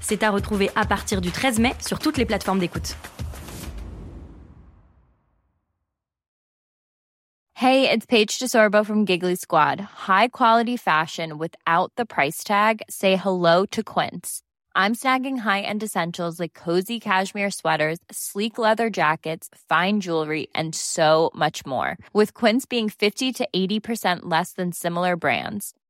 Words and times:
C'est 0.00 0.22
à 0.22 0.30
retrouver 0.30 0.70
à 0.74 0.84
partir 0.84 1.20
du 1.20 1.30
13 1.30 1.58
mai 1.60 1.74
sur 1.86 1.98
toutes 1.98 2.16
les 2.16 2.26
plateformes 2.26 2.58
d'écoute. 2.58 2.96
Hey, 7.60 7.90
it's 7.90 8.06
Paige 8.06 8.38
DeSorbo 8.38 8.86
from 8.86 9.04
Giggly 9.04 9.36
Squad. 9.36 9.80
High 10.08 10.28
quality 10.28 10.78
fashion 10.78 11.36
without 11.36 11.92
the 11.96 12.06
price 12.06 12.42
tag. 12.42 12.80
Say 12.88 13.16
hello 13.16 13.66
to 13.66 13.82
Quince. 13.82 14.40
I'm 14.74 14.94
snagging 14.94 15.36
high-end 15.40 15.82
essentials 15.82 16.40
like 16.40 16.54
cozy 16.54 16.98
cashmere 16.98 17.50
sweaters, 17.50 17.98
sleek 18.10 18.56
leather 18.56 18.88
jackets, 18.88 19.50
fine 19.68 20.00
jewelry, 20.00 20.48
and 20.54 20.74
so 20.74 21.30
much 21.34 21.66
more. 21.66 21.98
With 22.14 22.32
Quince 22.32 22.64
being 22.64 22.88
50 22.88 23.32
to 23.34 23.48
80% 23.54 24.20
less 24.22 24.52
than 24.52 24.72
similar 24.72 25.16
brands. 25.16 25.74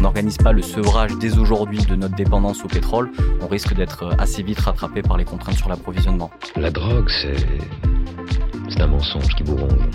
On 0.00 0.04
n'organise 0.04 0.38
pas 0.38 0.52
le 0.52 0.62
sevrage 0.62 1.12
dès 1.18 1.36
aujourd'hui 1.36 1.78
de 1.84 1.94
notre 1.94 2.14
dépendance 2.14 2.64
au 2.64 2.68
pétrole, 2.68 3.10
on 3.42 3.46
risque 3.46 3.74
d'être 3.74 4.10
assez 4.18 4.42
vite 4.42 4.58
rattrapé 4.58 5.02
par 5.02 5.18
les 5.18 5.26
contraintes 5.26 5.58
sur 5.58 5.68
l'approvisionnement. 5.68 6.30
La 6.56 6.70
drogue, 6.70 7.10
c'est. 7.10 7.36
C'est 8.70 8.80
un 8.80 8.86
mensonge 8.86 9.28
qui 9.34 9.42
vous 9.42 9.56
ronge. 9.56 9.90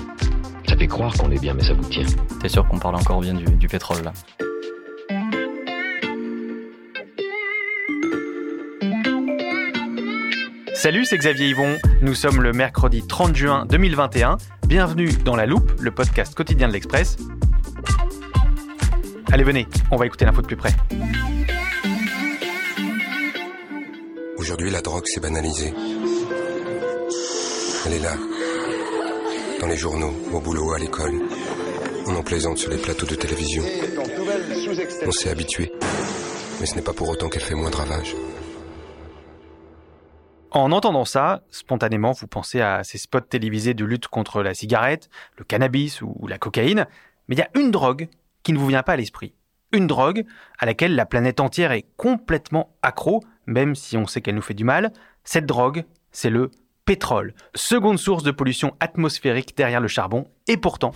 Ça 0.67 0.77
fait 0.77 0.87
croire 0.87 1.13
qu'on 1.13 1.31
est 1.31 1.39
bien, 1.39 1.55
mais 1.55 1.63
ça 1.63 1.73
vous 1.73 1.89
tient. 1.89 2.05
T'es 2.39 2.49
sûr 2.49 2.67
qu'on 2.67 2.77
parle 2.77 2.95
encore 2.95 3.21
bien 3.21 3.33
du, 3.33 3.45
du 3.45 3.67
pétrole 3.67 4.03
là? 4.03 4.13
Salut, 10.75 11.05
c'est 11.05 11.17
Xavier 11.17 11.49
Yvon. 11.49 11.77
Nous 12.03 12.13
sommes 12.13 12.43
le 12.43 12.51
mercredi 12.51 13.01
30 13.07 13.35
juin 13.35 13.65
2021. 13.65 14.37
Bienvenue 14.67 15.13
dans 15.23 15.35
La 15.35 15.47
Loupe, 15.47 15.71
le 15.79 15.89
podcast 15.89 16.35
quotidien 16.35 16.67
de 16.67 16.73
l'Express. 16.73 17.17
Allez, 19.31 19.43
venez, 19.43 19.67
on 19.91 19.97
va 19.97 20.05
écouter 20.05 20.25
l'info 20.25 20.41
de 20.41 20.47
plus 20.47 20.55
près. 20.55 20.71
Aujourd'hui, 24.37 24.69
la 24.69 24.81
drogue 24.81 25.05
s'est 25.07 25.19
banalisée. 25.19 25.73
Elle 27.85 27.93
est 27.93 27.99
là. 27.99 28.13
Dans 29.59 29.67
les 29.67 29.77
journaux, 29.77 30.13
au 30.31 30.39
boulot, 30.39 30.73
à 30.73 30.79
l'école. 30.79 31.13
On 32.07 32.15
en 32.15 32.23
plaisante 32.23 32.57
sur 32.57 32.69
les 32.69 32.77
plateaux 32.77 33.07
de 33.07 33.15
télévision. 33.15 33.63
On 35.05 35.11
s'est 35.11 35.29
habitué. 35.29 35.71
Mais 36.59 36.65
ce 36.65 36.75
n'est 36.75 36.81
pas 36.83 36.93
pour 36.93 37.09
autant 37.09 37.27
qu'elle 37.27 37.41
fait 37.41 37.55
moins 37.55 37.71
de 37.71 37.75
ravages. 37.75 38.15
En 40.51 40.71
entendant 40.71 41.03
ça, 41.03 41.41
spontanément, 41.49 42.11
vous 42.11 42.27
pensez 42.27 42.61
à 42.61 42.83
ces 42.83 42.97
spots 42.97 43.21
télévisés 43.21 43.73
de 43.73 43.83
lutte 43.83 44.07
contre 44.07 44.41
la 44.41 44.53
cigarette, 44.53 45.09
le 45.37 45.43
cannabis 45.43 46.01
ou 46.01 46.27
la 46.27 46.37
cocaïne. 46.37 46.87
Mais 47.27 47.35
il 47.35 47.39
y 47.39 47.41
a 47.41 47.49
une 47.55 47.71
drogue 47.71 48.07
qui 48.45 48.53
ne 48.53 48.57
vous 48.57 48.67
vient 48.67 48.83
pas 48.83 48.93
à 48.93 48.95
l'esprit. 48.95 49.33
Une 49.73 49.87
drogue 49.87 50.23
à 50.59 50.65
laquelle 50.65 50.95
la 50.95 51.05
planète 51.05 51.41
entière 51.41 51.73
est 51.73 51.87
complètement 51.97 52.77
accro, 52.81 53.21
même 53.47 53.75
si 53.75 53.97
on 53.97 54.07
sait 54.07 54.21
qu'elle 54.21 54.35
nous 54.35 54.41
fait 54.41 54.53
du 54.53 54.63
mal. 54.63 54.93
Cette 55.25 55.47
drogue, 55.47 55.83
c'est 56.11 56.29
le 56.29 56.51
pétrole, 56.85 57.33
seconde 57.55 57.97
source 57.97 58.23
de 58.23 58.31
pollution 58.31 58.75
atmosphérique 58.79 59.57
derrière 59.57 59.81
le 59.81 59.87
charbon, 59.87 60.27
et 60.47 60.55
pourtant, 60.55 60.91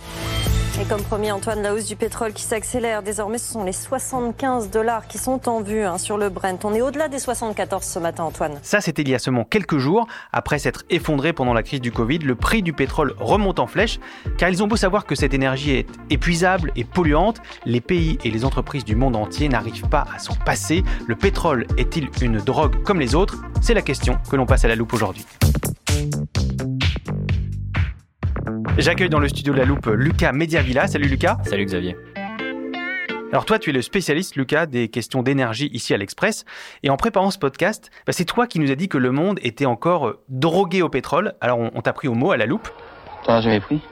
Et 0.78 0.84
comme 0.84 1.02
promis, 1.02 1.30
Antoine, 1.30 1.62
la 1.62 1.74
hausse 1.74 1.86
du 1.86 1.96
pétrole 1.96 2.32
qui 2.32 2.42
s'accélère. 2.42 3.02
Désormais, 3.02 3.38
ce 3.38 3.52
sont 3.52 3.64
les 3.64 3.72
75 3.72 4.70
dollars 4.70 5.06
qui 5.08 5.18
sont 5.18 5.48
en 5.48 5.60
vue 5.60 5.82
hein, 5.82 5.98
sur 5.98 6.16
le 6.16 6.28
Brent. 6.28 6.64
On 6.64 6.74
est 6.74 6.80
au-delà 6.80 7.08
des 7.08 7.18
74 7.18 7.82
ce 7.82 7.98
matin, 7.98 8.24
Antoine. 8.24 8.58
ça 8.62 8.80
c'était 8.80 9.02
il 9.02 9.08
y 9.08 9.14
a 9.14 9.18
seulement 9.18 9.44
quelques 9.44 9.78
jours, 9.78 10.06
après 10.32 10.58
s'être 10.58 10.84
effondré 10.88 11.32
pendant 11.32 11.52
la 11.52 11.62
crise 11.62 11.80
du 11.80 11.92
Covid, 11.92 12.18
le 12.18 12.34
prix 12.34 12.62
du 12.62 12.72
pétrole 12.72 13.14
remonte 13.18 13.58
en 13.58 13.66
flèche, 13.66 13.98
car 14.38 14.48
ils 14.48 14.62
ont 14.62 14.66
beau 14.68 14.76
savoir 14.76 15.06
que 15.06 15.14
cette 15.14 15.34
énergie 15.34 15.72
est 15.72 15.86
épuisable 16.08 16.72
et 16.76 16.84
polluante, 16.84 17.40
les 17.66 17.80
pays 17.80 18.18
et 18.24 18.30
les 18.30 18.44
entreprises 18.44 18.84
du 18.84 18.96
monde 18.96 19.16
entier 19.16 19.48
n'arrivent 19.48 19.88
pas 19.88 20.06
à 20.14 20.18
s'en 20.18 20.34
passer. 20.34 20.82
Le 21.06 21.16
pétrole 21.16 21.66
est-il 21.76 22.08
une 22.22 22.38
drogue 22.38 22.82
comme 22.84 23.00
les 23.00 23.14
autres? 23.14 23.42
C'est 23.60 23.74
la 23.74 23.82
question 23.82 24.18
que 24.30 24.36
l'on 24.36 24.46
passe 24.46 24.64
à 24.64 24.68
la 24.68 24.76
loupe 24.76 24.92
aujourd'hui. 24.94 25.26
J'accueille 28.80 29.10
dans 29.10 29.20
le 29.20 29.28
studio 29.28 29.52
de 29.52 29.58
la 29.58 29.66
loupe 29.66 29.88
Lucas 29.88 30.32
Mediavilla. 30.32 30.86
Salut 30.86 31.06
Lucas. 31.06 31.36
Salut 31.44 31.66
Xavier. 31.66 31.98
Alors 33.30 33.44
toi, 33.44 33.58
tu 33.58 33.68
es 33.68 33.72
le 33.74 33.82
spécialiste, 33.82 34.36
Lucas, 34.36 34.64
des 34.64 34.88
questions 34.88 35.22
d'énergie 35.22 35.68
ici 35.74 35.92
à 35.92 35.98
l'Express. 35.98 36.46
Et 36.82 36.88
en 36.88 36.96
préparant 36.96 37.30
ce 37.30 37.38
podcast, 37.38 37.90
bah, 38.06 38.14
c'est 38.14 38.24
toi 38.24 38.46
qui 38.46 38.58
nous 38.58 38.70
as 38.70 38.76
dit 38.76 38.88
que 38.88 38.96
le 38.96 39.10
monde 39.10 39.38
était 39.42 39.66
encore 39.66 40.08
euh, 40.08 40.24
drogué 40.30 40.80
au 40.80 40.88
pétrole. 40.88 41.34
Alors 41.42 41.58
on, 41.58 41.70
on 41.74 41.82
t'a 41.82 41.92
pris 41.92 42.08
au 42.08 42.14
mot 42.14 42.32
à 42.32 42.38
la 42.38 42.46
loupe. 42.46 42.70
T'en 43.24 43.34
as 43.34 43.42
jamais 43.42 43.60
pris? 43.60 43.82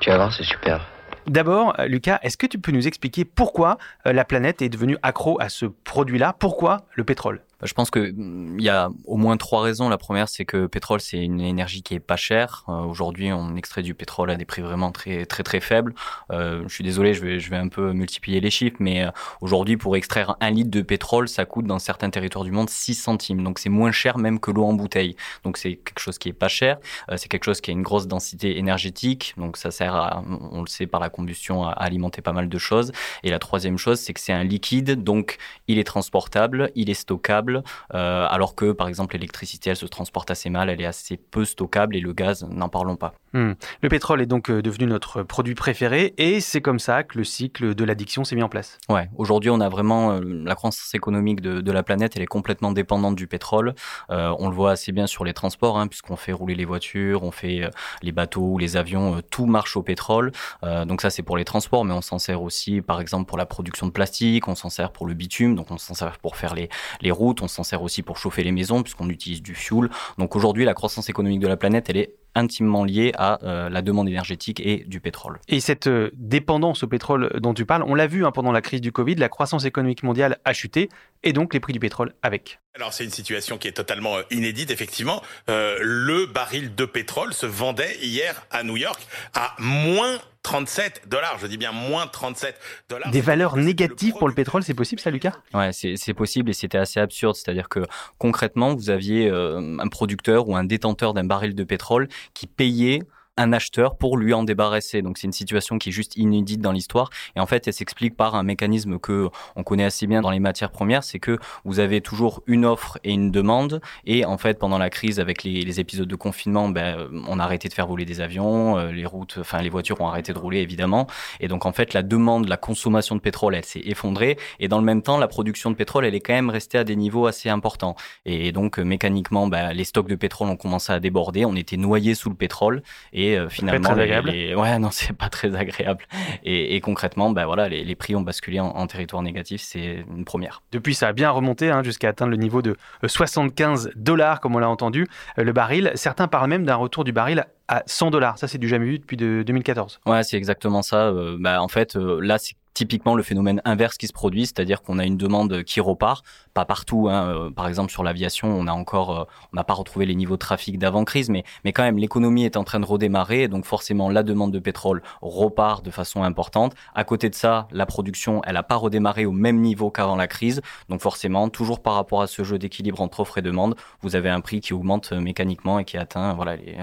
Tu 0.00 0.10
vas 0.10 0.16
voir, 0.16 0.32
c'est 0.32 0.42
super. 0.42 0.84
D'abord, 1.28 1.78
euh, 1.78 1.86
Lucas, 1.86 2.18
est-ce 2.24 2.36
que 2.36 2.46
tu 2.46 2.58
peux 2.58 2.72
nous 2.72 2.88
expliquer 2.88 3.24
pourquoi 3.24 3.78
euh, 4.04 4.12
la 4.12 4.24
planète 4.24 4.62
est 4.62 4.68
devenue 4.68 4.96
accro 5.04 5.40
à 5.40 5.48
ce 5.48 5.66
produit-là? 5.66 6.34
Pourquoi 6.36 6.78
le 6.96 7.04
pétrole? 7.04 7.40
Je 7.62 7.72
pense 7.74 7.90
que 7.90 7.98
mm, 8.00 8.58
il 8.58 8.64
y 8.64 8.68
a 8.68 8.90
au 9.04 9.16
moins 9.16 9.36
trois 9.36 9.62
raisons. 9.62 9.88
La 9.88 9.98
première, 9.98 10.28
c'est 10.28 10.44
que 10.44 10.56
le 10.56 10.68
pétrole, 10.68 11.00
c'est 11.00 11.22
une 11.22 11.40
énergie 11.40 11.82
qui 11.82 11.94
est 11.94 12.00
pas 12.00 12.16
chère. 12.16 12.64
Euh, 12.68 12.82
Aujourd'hui, 12.82 13.32
on 13.32 13.56
extrait 13.56 13.82
du 13.82 13.94
pétrole 13.94 14.30
à 14.30 14.36
des 14.36 14.44
prix 14.44 14.62
vraiment 14.62 14.92
très 14.92 15.26
très 15.26 15.42
très 15.42 15.60
faibles. 15.60 15.94
Euh, 16.30 16.62
je 16.66 16.74
suis 16.74 16.84
désolé, 16.84 17.14
je 17.14 17.22
vais 17.22 17.40
je 17.40 17.50
vais 17.50 17.56
un 17.56 17.68
peu 17.68 17.92
multiplier 17.92 18.40
les 18.40 18.50
chiffres, 18.50 18.76
mais 18.80 19.04
euh, 19.04 19.10
aujourd'hui, 19.40 19.76
pour 19.76 19.96
extraire 19.96 20.36
un 20.40 20.50
litre 20.50 20.70
de 20.70 20.82
pétrole, 20.82 21.28
ça 21.28 21.44
coûte 21.44 21.66
dans 21.66 21.78
certains 21.78 22.10
territoires 22.10 22.44
du 22.44 22.52
monde 22.52 22.70
6 22.70 22.94
centimes. 22.94 23.42
Donc 23.42 23.58
c'est 23.58 23.68
moins 23.68 23.92
cher 23.92 24.18
même 24.18 24.40
que 24.40 24.50
l'eau 24.50 24.64
en 24.64 24.74
bouteille. 24.74 25.16
Donc 25.44 25.56
c'est 25.56 25.76
quelque 25.76 26.00
chose 26.00 26.18
qui 26.18 26.28
est 26.28 26.32
pas 26.32 26.48
cher. 26.48 26.78
C'est 27.16 27.28
quelque 27.28 27.44
chose 27.44 27.60
qui 27.60 27.70
a 27.70 27.72
une 27.72 27.82
grosse 27.82 28.06
densité 28.06 28.58
énergétique. 28.58 29.34
Donc 29.36 29.56
ça 29.56 29.70
sert 29.70 29.94
à, 29.94 30.22
on 30.52 30.60
le 30.60 30.66
sait 30.66 30.86
par 30.86 31.00
la 31.00 31.10
combustion, 31.10 31.64
à 31.64 31.72
alimenter 31.72 32.22
pas 32.22 32.32
mal 32.32 32.48
de 32.48 32.58
choses. 32.58 32.92
Et 33.22 33.30
la 33.30 33.38
troisième 33.38 33.78
chose, 33.78 34.00
c'est 34.00 34.12
que 34.14 34.20
c'est 34.20 34.32
un 34.32 34.44
liquide, 34.44 35.02
donc 35.02 35.38
il 35.68 35.78
est 35.78 35.84
transportable, 35.84 36.70
il 36.74 36.90
est 36.90 36.94
stockable, 36.94 37.51
euh, 37.94 38.26
alors 38.28 38.54
que 38.54 38.72
par 38.72 38.88
exemple 38.88 39.14
l'électricité, 39.14 39.70
elle 39.70 39.76
se 39.76 39.86
transporte 39.86 40.30
assez 40.30 40.50
mal, 40.50 40.70
elle 40.70 40.80
est 40.80 40.86
assez 40.86 41.16
peu 41.16 41.44
stockable 41.44 41.96
et 41.96 42.00
le 42.00 42.12
gaz, 42.12 42.46
n'en 42.48 42.68
parlons 42.68 42.96
pas. 42.96 43.14
Hmm. 43.32 43.52
Le 43.80 43.88
pétrole 43.88 44.20
est 44.20 44.26
donc 44.26 44.50
euh, 44.50 44.60
devenu 44.60 44.86
notre 44.86 45.22
produit 45.22 45.54
préféré 45.54 46.12
et 46.18 46.40
c'est 46.40 46.60
comme 46.60 46.78
ça 46.78 47.02
que 47.02 47.16
le 47.16 47.24
cycle 47.24 47.74
de 47.74 47.84
l'addiction 47.84 48.24
s'est 48.24 48.36
mis 48.36 48.42
en 48.42 48.48
place. 48.48 48.78
Ouais, 48.90 49.08
aujourd'hui 49.16 49.48
on 49.50 49.60
a 49.60 49.70
vraiment 49.70 50.12
euh, 50.12 50.20
la 50.22 50.54
croissance 50.54 50.94
économique 50.94 51.40
de, 51.40 51.60
de 51.60 51.72
la 51.72 51.82
planète, 51.82 52.12
elle 52.16 52.22
est 52.22 52.26
complètement 52.26 52.72
dépendante 52.72 53.16
du 53.16 53.26
pétrole. 53.26 53.74
Euh, 54.10 54.34
on 54.38 54.48
le 54.48 54.54
voit 54.54 54.72
assez 54.72 54.92
bien 54.92 55.06
sur 55.06 55.24
les 55.24 55.32
transports, 55.32 55.78
hein, 55.78 55.86
puisqu'on 55.86 56.16
fait 56.16 56.32
rouler 56.32 56.54
les 56.54 56.66
voitures, 56.66 57.22
on 57.22 57.30
fait 57.30 57.70
les 58.02 58.12
bateaux, 58.12 58.58
les 58.58 58.76
avions, 58.76 59.20
tout 59.30 59.46
marche 59.46 59.76
au 59.76 59.82
pétrole. 59.82 60.32
Donc 60.62 61.00
ça 61.00 61.10
c'est 61.10 61.22
pour 61.22 61.36
les 61.36 61.44
transports, 61.44 61.84
mais 61.84 61.94
on 61.94 62.02
s'en 62.02 62.18
sert 62.18 62.42
aussi 62.42 62.80
par 62.80 63.00
exemple 63.00 63.26
pour 63.26 63.38
la 63.38 63.46
production 63.46 63.86
de 63.86 63.92
plastique, 63.92 64.48
on 64.48 64.54
s'en 64.54 64.70
sert 64.70 64.92
pour 64.92 65.06
le 65.06 65.14
bitume, 65.14 65.54
donc 65.54 65.70
on 65.70 65.78
s'en 65.78 65.94
sert 65.94 66.18
pour 66.18 66.36
faire 66.36 66.54
les, 66.54 66.68
les 67.00 67.10
routes, 67.10 67.41
on 67.42 67.48
s'en 67.48 67.62
sert 67.62 67.82
aussi 67.82 68.02
pour 68.02 68.18
chauffer 68.18 68.42
les 68.42 68.52
maisons, 68.52 68.82
puisqu'on 68.82 69.08
utilise 69.08 69.42
du 69.42 69.54
fuel. 69.54 69.88
Donc 70.18 70.36
aujourd'hui 70.36 70.64
la 70.64 70.74
croissance 70.74 71.08
économique 71.08 71.40
de 71.40 71.48
la 71.48 71.56
planète, 71.56 71.90
elle 71.90 71.96
est 71.96 72.14
intimement 72.34 72.84
liée 72.84 73.12
à 73.16 73.44
euh, 73.44 73.68
la 73.68 73.82
demande 73.82 74.08
énergétique 74.08 74.60
et 74.60 74.84
du 74.86 75.00
pétrole. 75.00 75.38
Et 75.48 75.60
cette 75.60 75.86
euh, 75.86 76.10
dépendance 76.14 76.82
au 76.82 76.86
pétrole 76.86 77.30
dont 77.40 77.52
tu 77.52 77.66
parles, 77.66 77.84
on 77.86 77.94
l'a 77.94 78.06
vu 78.06 78.24
hein, 78.24 78.32
pendant 78.32 78.52
la 78.52 78.62
crise 78.62 78.80
du 78.80 78.90
Covid, 78.90 79.16
la 79.16 79.28
croissance 79.28 79.64
économique 79.64 80.02
mondiale 80.02 80.38
a 80.44 80.52
chuté 80.52 80.88
et 81.22 81.32
donc 81.32 81.54
les 81.54 81.60
prix 81.60 81.72
du 81.72 81.80
pétrole 81.80 82.14
avec. 82.22 82.60
Alors 82.74 82.92
c'est 82.92 83.04
une 83.04 83.10
situation 83.10 83.58
qui 83.58 83.68
est 83.68 83.72
totalement 83.72 84.16
euh, 84.16 84.22
inédite, 84.30 84.70
effectivement. 84.70 85.22
Euh, 85.50 85.76
le 85.80 86.26
baril 86.26 86.74
de 86.74 86.84
pétrole 86.84 87.34
se 87.34 87.46
vendait 87.46 87.96
hier 88.00 88.46
à 88.50 88.62
New 88.62 88.76
York 88.76 89.06
à 89.34 89.54
moins 89.58 90.18
37 90.42 91.02
dollars. 91.08 91.38
Je 91.40 91.46
dis 91.46 91.56
bien 91.56 91.72
moins 91.72 92.06
37 92.06 92.56
dollars. 92.88 93.10
Des 93.10 93.20
valeurs 93.20 93.56
négatives 93.56 94.14
pour 94.14 94.28
le 94.28 94.34
pétrole, 94.34 94.62
c'est 94.62 94.74
possible 94.74 95.00
ça, 95.00 95.10
Lucas? 95.10 95.34
Ouais, 95.54 95.70
c'est 95.72 96.14
possible 96.14 96.50
et 96.50 96.52
c'était 96.52 96.78
assez 96.78 97.00
absurde. 97.00 97.36
C'est-à-dire 97.36 97.68
que 97.68 97.80
concrètement, 98.18 98.74
vous 98.74 98.90
aviez 98.90 99.28
euh, 99.28 99.78
un 99.78 99.88
producteur 99.88 100.48
ou 100.48 100.56
un 100.56 100.64
détenteur 100.64 101.14
d'un 101.14 101.24
baril 101.24 101.54
de 101.54 101.64
pétrole 101.64 102.08
qui 102.34 102.46
payait 102.46 103.02
un 103.36 103.52
acheteur 103.52 103.96
pour 103.96 104.16
lui 104.16 104.34
en 104.34 104.42
débarrasser. 104.42 105.02
Donc 105.02 105.18
c'est 105.18 105.26
une 105.26 105.32
situation 105.32 105.78
qui 105.78 105.88
est 105.88 105.92
juste 105.92 106.16
inédite 106.16 106.60
dans 106.60 106.72
l'histoire. 106.72 107.10
Et 107.36 107.40
en 107.40 107.46
fait 107.46 107.66
elle 107.66 107.72
s'explique 107.72 108.16
par 108.16 108.34
un 108.34 108.42
mécanisme 108.42 108.98
que 108.98 109.28
on 109.56 109.62
connaît 109.62 109.84
assez 109.84 110.06
bien 110.06 110.20
dans 110.20 110.30
les 110.30 110.40
matières 110.40 110.70
premières, 110.70 111.04
c'est 111.04 111.18
que 111.18 111.38
vous 111.64 111.80
avez 111.80 112.00
toujours 112.00 112.42
une 112.46 112.64
offre 112.64 112.98
et 113.04 113.12
une 113.12 113.30
demande. 113.30 113.80
Et 114.04 114.24
en 114.24 114.36
fait 114.36 114.58
pendant 114.58 114.78
la 114.78 114.90
crise 114.90 115.20
avec 115.20 115.42
les, 115.44 115.80
épisodes 115.80 116.08
de 116.08 116.16
confinement, 116.16 116.68
ben, 116.68 117.08
on 117.26 117.38
a 117.38 117.44
arrêté 117.44 117.68
de 117.68 117.72
faire 117.72 117.86
voler 117.86 118.04
des 118.04 118.20
avions, 118.20 118.76
euh, 118.76 118.92
les 118.92 119.06
routes, 119.06 119.38
enfin 119.40 119.62
les 119.62 119.70
voitures 119.70 119.98
ont 120.02 120.06
arrêté 120.06 120.34
de 120.34 120.38
rouler 120.38 120.58
évidemment. 120.58 121.06
Et 121.40 121.48
donc 121.48 121.64
en 121.64 121.72
fait 121.72 121.94
la 121.94 122.02
demande, 122.02 122.46
la 122.46 122.58
consommation 122.58 123.16
de 123.16 123.20
pétrole, 123.20 123.54
elle 123.54 123.64
s'est 123.64 123.82
effondrée. 123.86 124.36
Et 124.60 124.68
dans 124.68 124.78
le 124.78 124.84
même 124.84 125.00
temps 125.00 125.16
la 125.16 125.28
production 125.28 125.70
de 125.70 125.76
pétrole, 125.76 126.04
elle 126.04 126.14
est 126.14 126.20
quand 126.20 126.34
même 126.34 126.50
restée 126.50 126.76
à 126.76 126.84
des 126.84 126.96
niveaux 126.96 127.26
assez 127.26 127.48
importants. 127.48 127.96
Et 128.26 128.52
donc 128.52 128.78
mécaniquement, 128.78 129.46
ben, 129.46 129.72
les 129.72 129.84
stocks 129.84 130.08
de 130.08 130.16
pétrole 130.16 130.48
ont 130.48 130.56
commencé 130.56 130.92
à 130.92 131.00
déborder, 131.00 131.46
on 131.46 131.56
était 131.56 131.78
noyé 131.78 132.14
sous 132.14 132.28
le 132.28 132.36
pétrole 132.36 132.82
et 133.22 133.38
euh, 133.38 133.48
finalement, 133.48 133.90
ouais, 133.94 134.78
non, 134.78 134.90
c'est 134.90 135.12
pas 135.12 135.28
très 135.28 135.54
agréable. 135.54 136.04
Et, 136.44 136.80
concrètement, 136.80 137.30
bah 137.30 137.46
voilà, 137.46 137.68
les, 137.68 137.94
prix 137.94 138.16
ont 138.16 138.20
basculé 138.22 138.60
en, 138.60 138.86
territoire 138.86 139.22
négatif. 139.22 139.62
C'est 139.62 140.04
une 140.14 140.24
première. 140.24 140.62
Depuis, 140.72 140.94
ça 140.94 141.08
a 141.08 141.12
bien 141.12 141.30
remonté 141.30 141.70
hein, 141.70 141.82
jusqu'à 141.82 142.08
atteindre 142.08 142.30
le 142.30 142.36
niveau 142.36 142.62
de 142.62 142.76
75 143.04 143.86
euh, 143.86 143.90
dollars, 143.96 144.40
comme 144.40 144.56
on 144.56 144.58
l'a 144.58 144.68
entendu, 144.68 145.06
euh, 145.38 145.44
le 145.44 145.52
baril. 145.52 145.92
Certains 145.94 146.28
parlent 146.28 146.48
même 146.48 146.64
d'un 146.64 146.76
retour 146.76 147.04
du 147.04 147.12
baril 147.12 147.46
à 147.68 147.82
100 147.86 148.10
dollars. 148.10 148.38
Ça, 148.38 148.48
c'est 148.48 148.58
du 148.58 148.68
jamais 148.68 148.86
vu 148.86 148.98
depuis 148.98 149.16
de 149.16 149.42
2014. 149.46 150.00
Ouais, 150.06 150.22
c'est 150.22 150.36
exactement 150.36 150.82
ça. 150.82 151.12
bah, 151.38 151.62
en 151.62 151.68
fait, 151.68 151.94
là, 151.94 152.38
c'est 152.38 152.54
typiquement 152.74 153.14
le 153.14 153.22
phénomène 153.22 153.60
inverse 153.64 153.96
qui 153.96 154.06
se 154.06 154.12
produit, 154.12 154.46
c'est-à-dire 154.46 154.82
qu'on 154.82 154.98
a 154.98 155.04
une 155.04 155.16
demande 155.16 155.62
qui 155.64 155.80
repart, 155.80 156.24
pas 156.54 156.64
partout. 156.64 157.08
Hein. 157.08 157.28
Euh, 157.28 157.50
par 157.50 157.68
exemple, 157.68 157.90
sur 157.90 158.02
l'aviation, 158.02 158.48
on 158.48 158.66
a 158.66 158.72
encore, 158.72 159.20
euh, 159.20 159.24
on 159.52 159.56
n'a 159.56 159.64
pas 159.64 159.74
retrouvé 159.74 160.06
les 160.06 160.14
niveaux 160.14 160.34
de 160.34 160.38
trafic 160.38 160.78
d'avant 160.78 161.04
crise, 161.04 161.28
mais 161.30 161.44
mais 161.64 161.72
quand 161.72 161.82
même, 161.82 161.98
l'économie 161.98 162.44
est 162.44 162.56
en 162.56 162.64
train 162.64 162.80
de 162.80 162.84
redémarrer, 162.84 163.48
donc 163.48 163.64
forcément, 163.64 164.08
la 164.08 164.22
demande 164.22 164.52
de 164.52 164.58
pétrole 164.58 165.02
repart 165.20 165.84
de 165.84 165.90
façon 165.90 166.22
importante. 166.22 166.74
À 166.94 167.04
côté 167.04 167.28
de 167.28 167.34
ça, 167.34 167.68
la 167.70 167.86
production, 167.86 168.42
elle 168.44 168.54
n'a 168.54 168.62
pas 168.62 168.76
redémarré 168.76 169.26
au 169.26 169.32
même 169.32 169.60
niveau 169.60 169.90
qu'avant 169.90 170.16
la 170.16 170.26
crise, 170.26 170.62
donc 170.88 171.00
forcément, 171.00 171.48
toujours 171.48 171.80
par 171.80 171.94
rapport 171.94 172.22
à 172.22 172.26
ce 172.26 172.42
jeu 172.44 172.58
d'équilibre 172.58 173.00
entre 173.00 173.20
offre 173.20 173.38
et 173.38 173.42
demande, 173.42 173.76
vous 174.00 174.16
avez 174.16 174.30
un 174.30 174.40
prix 174.40 174.60
qui 174.60 174.72
augmente 174.72 175.12
euh, 175.12 175.20
mécaniquement 175.20 175.78
et 175.78 175.84
qui 175.84 175.96
atteint 175.96 176.34
voilà 176.34 176.56
les 176.56 176.76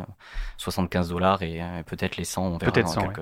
75 0.57 1.09
dollars 1.09 1.41
et 1.41 1.61
peut-être 1.85 2.17
les 2.17 2.23
100. 2.23 2.57
Peut-être 2.59 2.89
100. 2.89 3.01
Quelques, 3.01 3.21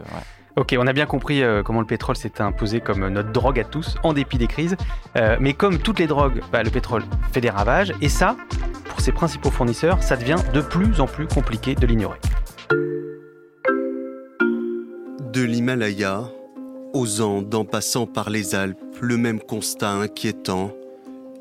Ok, 0.58 0.76
on 0.80 0.88
a 0.88 0.94
bien 0.94 1.06
compris 1.06 1.44
euh, 1.44 1.62
comment 1.62 1.82
le 1.82 1.86
pétrole 1.86 2.16
s'est 2.16 2.42
imposé 2.42 2.82
comme 2.82 3.08
notre 3.10 3.32
drogue 3.32 3.60
à 3.60 3.64
tous, 3.64 3.96
en 4.02 4.14
dépit 4.14 4.40
des 4.40 4.48
crises. 4.48 4.76
Euh, 5.16 5.38
mais 5.40 5.54
comme 5.54 5.78
toutes 5.78 6.00
les 6.00 6.08
drogues, 6.08 6.42
bah, 6.52 6.64
le 6.64 6.72
pétrole 6.72 7.04
fait 7.32 7.42
des 7.42 7.52
ravages. 7.52 7.94
Et 8.02 8.10
ça, 8.10 8.36
pour 8.90 9.00
ses 9.00 9.12
principaux 9.12 9.52
fournisseurs, 9.52 10.02
ça 10.02 10.18
devient 10.18 10.38
de 10.56 10.62
plus 10.62 11.00
en 11.00 11.06
plus 11.06 11.28
compliqué 11.28 11.76
de 11.76 11.86
l'ignorer. 11.86 12.18
De 15.32 15.44
l'Himalaya 15.44 16.24
aux 16.96 17.22
Andes 17.22 17.54
en 17.54 17.64
passant 17.64 18.08
par 18.08 18.32
les 18.32 18.56
Alpes, 18.56 18.80
le 19.00 19.18
même 19.18 19.40
constat 19.40 19.92
inquiétant 19.92 20.72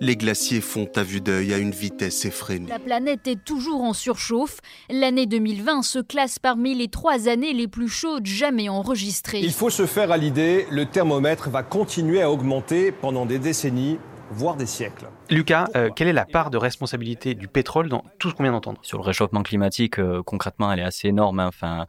les 0.00 0.16
glaciers 0.16 0.60
font 0.60 0.88
à 0.96 1.02
vue 1.02 1.20
d'œil 1.20 1.54
à 1.54 1.58
une 1.58 1.70
vitesse 1.70 2.24
effrénée. 2.24 2.68
La 2.68 2.78
planète 2.78 3.26
est 3.26 3.44
toujours 3.44 3.82
en 3.82 3.92
surchauffe. 3.92 4.58
L'année 4.90 5.26
2020 5.26 5.82
se 5.82 5.98
classe 5.98 6.38
parmi 6.38 6.74
les 6.74 6.88
trois 6.88 7.28
années 7.28 7.52
les 7.52 7.68
plus 7.68 7.88
chaudes 7.88 8.26
jamais 8.26 8.68
enregistrées. 8.68 9.40
Il 9.40 9.52
faut 9.52 9.70
se 9.70 9.86
faire 9.86 10.10
à 10.10 10.16
l'idée, 10.16 10.66
le 10.70 10.86
thermomètre 10.86 11.50
va 11.50 11.62
continuer 11.62 12.22
à 12.22 12.30
augmenter 12.30 12.92
pendant 12.92 13.26
des 13.26 13.38
décennies 13.38 13.98
voire 14.30 14.56
des 14.56 14.66
siècles. 14.66 15.06
Lucas, 15.30 15.68
euh, 15.76 15.90
quelle 15.94 16.08
est 16.08 16.12
la 16.12 16.24
part 16.24 16.50
de 16.50 16.56
responsabilité 16.56 17.34
du 17.34 17.48
pétrole 17.48 17.88
dans 17.88 18.04
tout 18.18 18.30
ce 18.30 18.34
qu'on 18.34 18.42
vient 18.42 18.52
d'entendre? 18.52 18.78
Sur 18.82 18.98
le 18.98 19.04
réchauffement 19.04 19.42
climatique, 19.42 19.98
euh, 19.98 20.22
concrètement, 20.22 20.72
elle 20.72 20.80
est 20.80 20.84
assez 20.84 21.08
énorme. 21.08 21.40
Hein. 21.40 21.46
Enfin, 21.48 21.86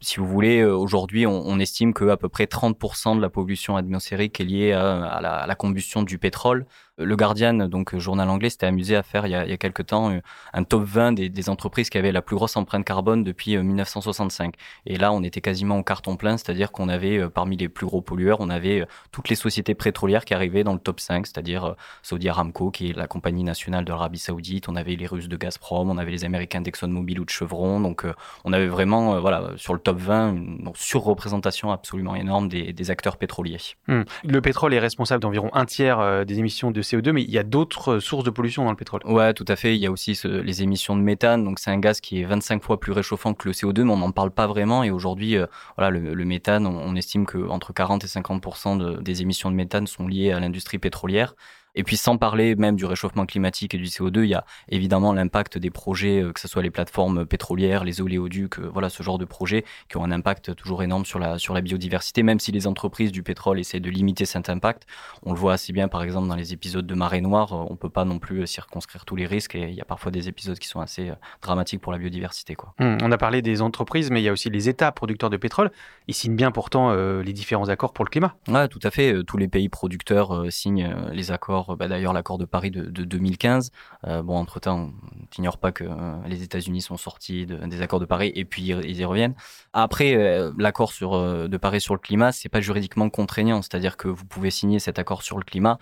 si 0.00 0.18
vous 0.18 0.26
voulez, 0.26 0.60
euh, 0.60 0.74
aujourd'hui, 0.74 1.26
on, 1.26 1.58
estime 1.58 1.92
qu'à 1.92 2.16
peu 2.16 2.28
près 2.28 2.44
30% 2.44 3.16
de 3.16 3.20
la 3.20 3.28
pollution 3.28 3.76
atmosphérique 3.76 4.40
est 4.40 4.44
liée 4.44 4.72
à, 4.72 5.20
la, 5.46 5.54
combustion 5.54 6.02
du 6.02 6.18
pétrole. 6.18 6.66
Le 7.00 7.16
Guardian, 7.16 7.54
donc 7.54 7.96
journal 7.96 8.28
anglais, 8.28 8.50
s'était 8.50 8.66
amusé 8.66 8.96
à 8.96 9.02
faire 9.02 9.26
il 9.26 9.30
y 9.30 9.34
a, 9.34 9.46
il 9.46 9.58
quelques 9.58 9.86
temps 9.86 10.10
euh, 10.10 10.20
un 10.52 10.64
top 10.64 10.82
20 10.82 11.12
des, 11.12 11.48
entreprises 11.48 11.90
qui 11.90 11.98
avaient 11.98 12.12
la 12.12 12.22
plus 12.22 12.36
grosse 12.36 12.56
empreinte 12.56 12.84
carbone 12.84 13.24
depuis 13.24 13.56
1965. 13.56 14.54
Euh, 14.54 14.58
Et 14.86 14.96
là, 14.96 15.12
on 15.12 15.22
était 15.22 15.40
quasiment 15.40 15.78
au 15.78 15.82
carton 15.82 16.16
plein, 16.16 16.36
c'est-à-dire 16.36 16.72
qu'on 16.72 16.88
avait 16.88 17.18
euh, 17.18 17.28
parmi 17.28 17.56
les 17.56 17.68
plus 17.68 17.86
gros 17.86 18.00
pollueurs, 18.02 18.38
on 18.40 18.50
avait 18.50 18.86
toutes 19.12 19.28
les 19.28 19.36
sociétés 19.36 19.74
pétrolières 19.74 20.24
qui 20.24 20.34
arrivaient 20.34 20.64
dans 20.64 20.74
le 20.74 20.78
top 20.78 21.00
5, 21.00 21.26
c'est-à-dire 21.26 21.74
Saudi 22.02 22.28
Aramco, 22.28 22.70
qui 22.70 22.90
est 22.90 22.96
la 22.96 23.06
compagnie 23.06 23.44
nationale 23.44 23.84
de 23.84 23.90
l'Arabie 23.90 24.18
Saoudite, 24.18 24.68
on 24.68 24.76
avait 24.76 24.96
les 24.96 25.06
Russes 25.06 25.28
de 25.28 25.36
Gazprom, 25.36 25.90
on 25.90 25.98
avait 25.98 26.10
les 26.10 26.24
Américains 26.24 26.60
d'ExxonMobil 26.60 27.20
ou 27.20 27.24
de 27.24 27.30
Chevron. 27.30 27.80
Donc, 27.80 28.04
on 28.44 28.52
avait 28.52 28.68
vraiment, 28.68 29.20
voilà, 29.20 29.50
sur 29.56 29.74
le 29.74 29.80
top 29.80 29.98
20, 29.98 30.34
une 30.34 30.70
surreprésentation 30.74 31.70
absolument 31.72 32.14
énorme 32.14 32.48
des, 32.48 32.72
des 32.72 32.90
acteurs 32.90 33.16
pétroliers. 33.16 33.58
Hmm. 33.88 34.02
Le 34.24 34.40
pétrole 34.40 34.74
est 34.74 34.78
responsable 34.78 35.22
d'environ 35.22 35.50
un 35.52 35.64
tiers 35.64 36.24
des 36.24 36.38
émissions 36.38 36.70
de 36.70 36.82
CO2, 36.96 37.12
mais 37.12 37.22
il 37.22 37.30
y 37.30 37.38
a 37.38 37.42
d'autres 37.42 37.96
euh, 37.96 38.00
sources 38.00 38.24
de 38.24 38.30
pollution 38.30 38.64
dans 38.64 38.70
le 38.70 38.76
pétrole. 38.76 39.00
Ouais, 39.04 39.32
tout 39.34 39.44
à 39.48 39.56
fait. 39.56 39.76
Il 39.76 39.80
y 39.80 39.86
a 39.86 39.90
aussi 39.90 40.18
les 40.24 40.62
émissions 40.62 40.96
de 40.96 41.02
méthane. 41.02 41.44
Donc, 41.44 41.58
c'est 41.58 41.70
un 41.70 41.78
gaz 41.78 42.00
qui 42.00 42.20
est 42.20 42.24
25 42.24 42.62
fois 42.62 42.80
plus 42.80 42.92
réchauffant 42.92 43.34
que 43.34 43.48
le 43.48 43.52
CO2, 43.52 43.82
mais 43.84 43.92
on 43.92 43.98
n'en 43.98 44.12
parle 44.12 44.30
pas 44.30 44.46
vraiment. 44.46 44.82
Et 44.82 44.90
aujourd'hui, 44.90 45.36
euh, 45.36 45.46
voilà, 45.76 45.90
le, 45.90 46.24
méthane, 46.24 46.66
on, 46.66 46.96
estime 46.96 47.26
que 47.26 47.48
entre 47.48 47.72
40 47.72 48.04
et 48.04 48.08
50 48.08 49.02
des 49.02 49.22
émissions 49.22 49.50
de 49.50 49.56
méthane 49.56 49.86
sont 49.86 50.06
liées 50.06 50.32
à 50.32 50.40
l'industrie 50.40 50.78
pétrolière. 50.78 51.34
Et 51.74 51.84
puis 51.84 51.96
sans 51.96 52.16
parler 52.16 52.56
même 52.56 52.76
du 52.76 52.84
réchauffement 52.84 53.26
climatique 53.26 53.74
et 53.74 53.78
du 53.78 53.84
CO2, 53.84 54.24
il 54.24 54.30
y 54.30 54.34
a 54.34 54.44
évidemment 54.68 55.12
l'impact 55.12 55.58
des 55.58 55.70
projets, 55.70 56.22
euh, 56.22 56.32
que 56.32 56.40
ce 56.40 56.48
soit 56.48 56.62
les 56.62 56.70
plateformes 56.70 57.26
pétrolières, 57.26 57.84
les 57.84 58.00
oléoducs, 58.00 58.58
euh, 58.58 58.70
voilà 58.72 58.88
ce 58.88 59.02
genre 59.02 59.18
de 59.18 59.24
projets 59.24 59.64
qui 59.88 59.96
ont 59.96 60.04
un 60.04 60.10
impact 60.10 60.54
toujours 60.54 60.82
énorme 60.82 61.04
sur 61.04 61.18
la, 61.18 61.38
sur 61.38 61.54
la 61.54 61.60
biodiversité, 61.60 62.22
même 62.22 62.40
si 62.40 62.52
les 62.52 62.66
entreprises 62.66 63.12
du 63.12 63.22
pétrole 63.22 63.60
essaient 63.60 63.80
de 63.80 63.90
limiter 63.90 64.24
cet 64.24 64.48
impact. 64.48 64.86
On 65.22 65.32
le 65.32 65.38
voit 65.38 65.52
assez 65.52 65.72
bien 65.72 65.88
par 65.88 66.02
exemple 66.02 66.28
dans 66.28 66.34
les 66.34 66.52
épisodes 66.52 66.86
de 66.86 66.94
marée 66.94 67.20
noire, 67.20 67.52
euh, 67.52 67.66
on 67.70 67.76
peut 67.76 67.90
pas 67.90 68.04
non 68.04 68.18
plus 68.18 68.46
circonscrire 68.46 69.04
tous 69.04 69.16
les 69.16 69.26
risques 69.26 69.54
et 69.54 69.68
il 69.68 69.74
y 69.74 69.80
a 69.80 69.84
parfois 69.84 70.10
des 70.10 70.28
épisodes 70.28 70.58
qui 70.58 70.68
sont 70.68 70.80
assez 70.80 71.12
dramatiques 71.42 71.80
pour 71.80 71.92
la 71.92 71.98
biodiversité. 71.98 72.54
Quoi. 72.54 72.74
Hum, 72.80 72.98
on 73.02 73.12
a 73.12 73.18
parlé 73.18 73.42
des 73.42 73.62
entreprises, 73.62 74.10
mais 74.10 74.20
il 74.20 74.24
y 74.24 74.28
a 74.28 74.32
aussi 74.32 74.50
les 74.50 74.68
États 74.68 74.92
producteurs 74.92 75.30
de 75.30 75.36
pétrole. 75.36 75.70
Ils 76.08 76.14
signent 76.14 76.36
bien 76.36 76.50
pourtant 76.50 76.92
les 76.94 77.32
différents 77.32 77.68
accords 77.68 77.92
pour 77.92 78.04
le 78.04 78.10
climat. 78.10 78.34
Ouais, 78.48 78.68
tout 78.68 78.80
à 78.82 78.90
fait. 78.90 79.22
Tous 79.24 79.36
les 79.36 79.48
pays 79.48 79.68
producteurs 79.68 80.50
signent 80.50 80.94
les 81.12 81.30
accords 81.30 81.59
bah, 81.76 81.88
d'ailleurs 81.88 82.12
l'accord 82.12 82.38
de 82.38 82.44
Paris 82.44 82.70
de, 82.70 82.82
2015. 82.86 83.70
Euh, 84.06 84.22
bon, 84.22 84.36
entre-temps, 84.36 84.78
on 84.78 84.92
n'ignore 85.38 85.58
pas 85.58 85.72
que 85.72 85.84
euh, 85.84 86.16
les 86.26 86.42
États-Unis 86.42 86.82
sont 86.82 86.96
sortis 86.96 87.46
des 87.46 87.82
accords 87.82 88.00
de 88.00 88.04
Paris 88.04 88.32
et 88.34 88.44
puis 88.44 88.68
ils 88.68 88.98
y 88.98 89.04
reviennent. 89.04 89.34
Après, 89.72 90.14
euh, 90.14 90.52
l'accord 90.58 90.92
de 91.00 91.56
Paris 91.56 91.80
sur 91.80 91.94
le 91.94 92.00
climat, 92.00 92.32
c'est 92.32 92.48
pas 92.48 92.60
juridiquement 92.60 93.08
contraignant, 93.10 93.62
c'est-à-dire 93.62 93.96
que 93.96 94.08
vous 94.08 94.24
pouvez 94.24 94.50
signer 94.50 94.78
cet 94.78 94.98
accord 94.98 95.22
sur 95.22 95.38
le 95.38 95.44
climat 95.44 95.78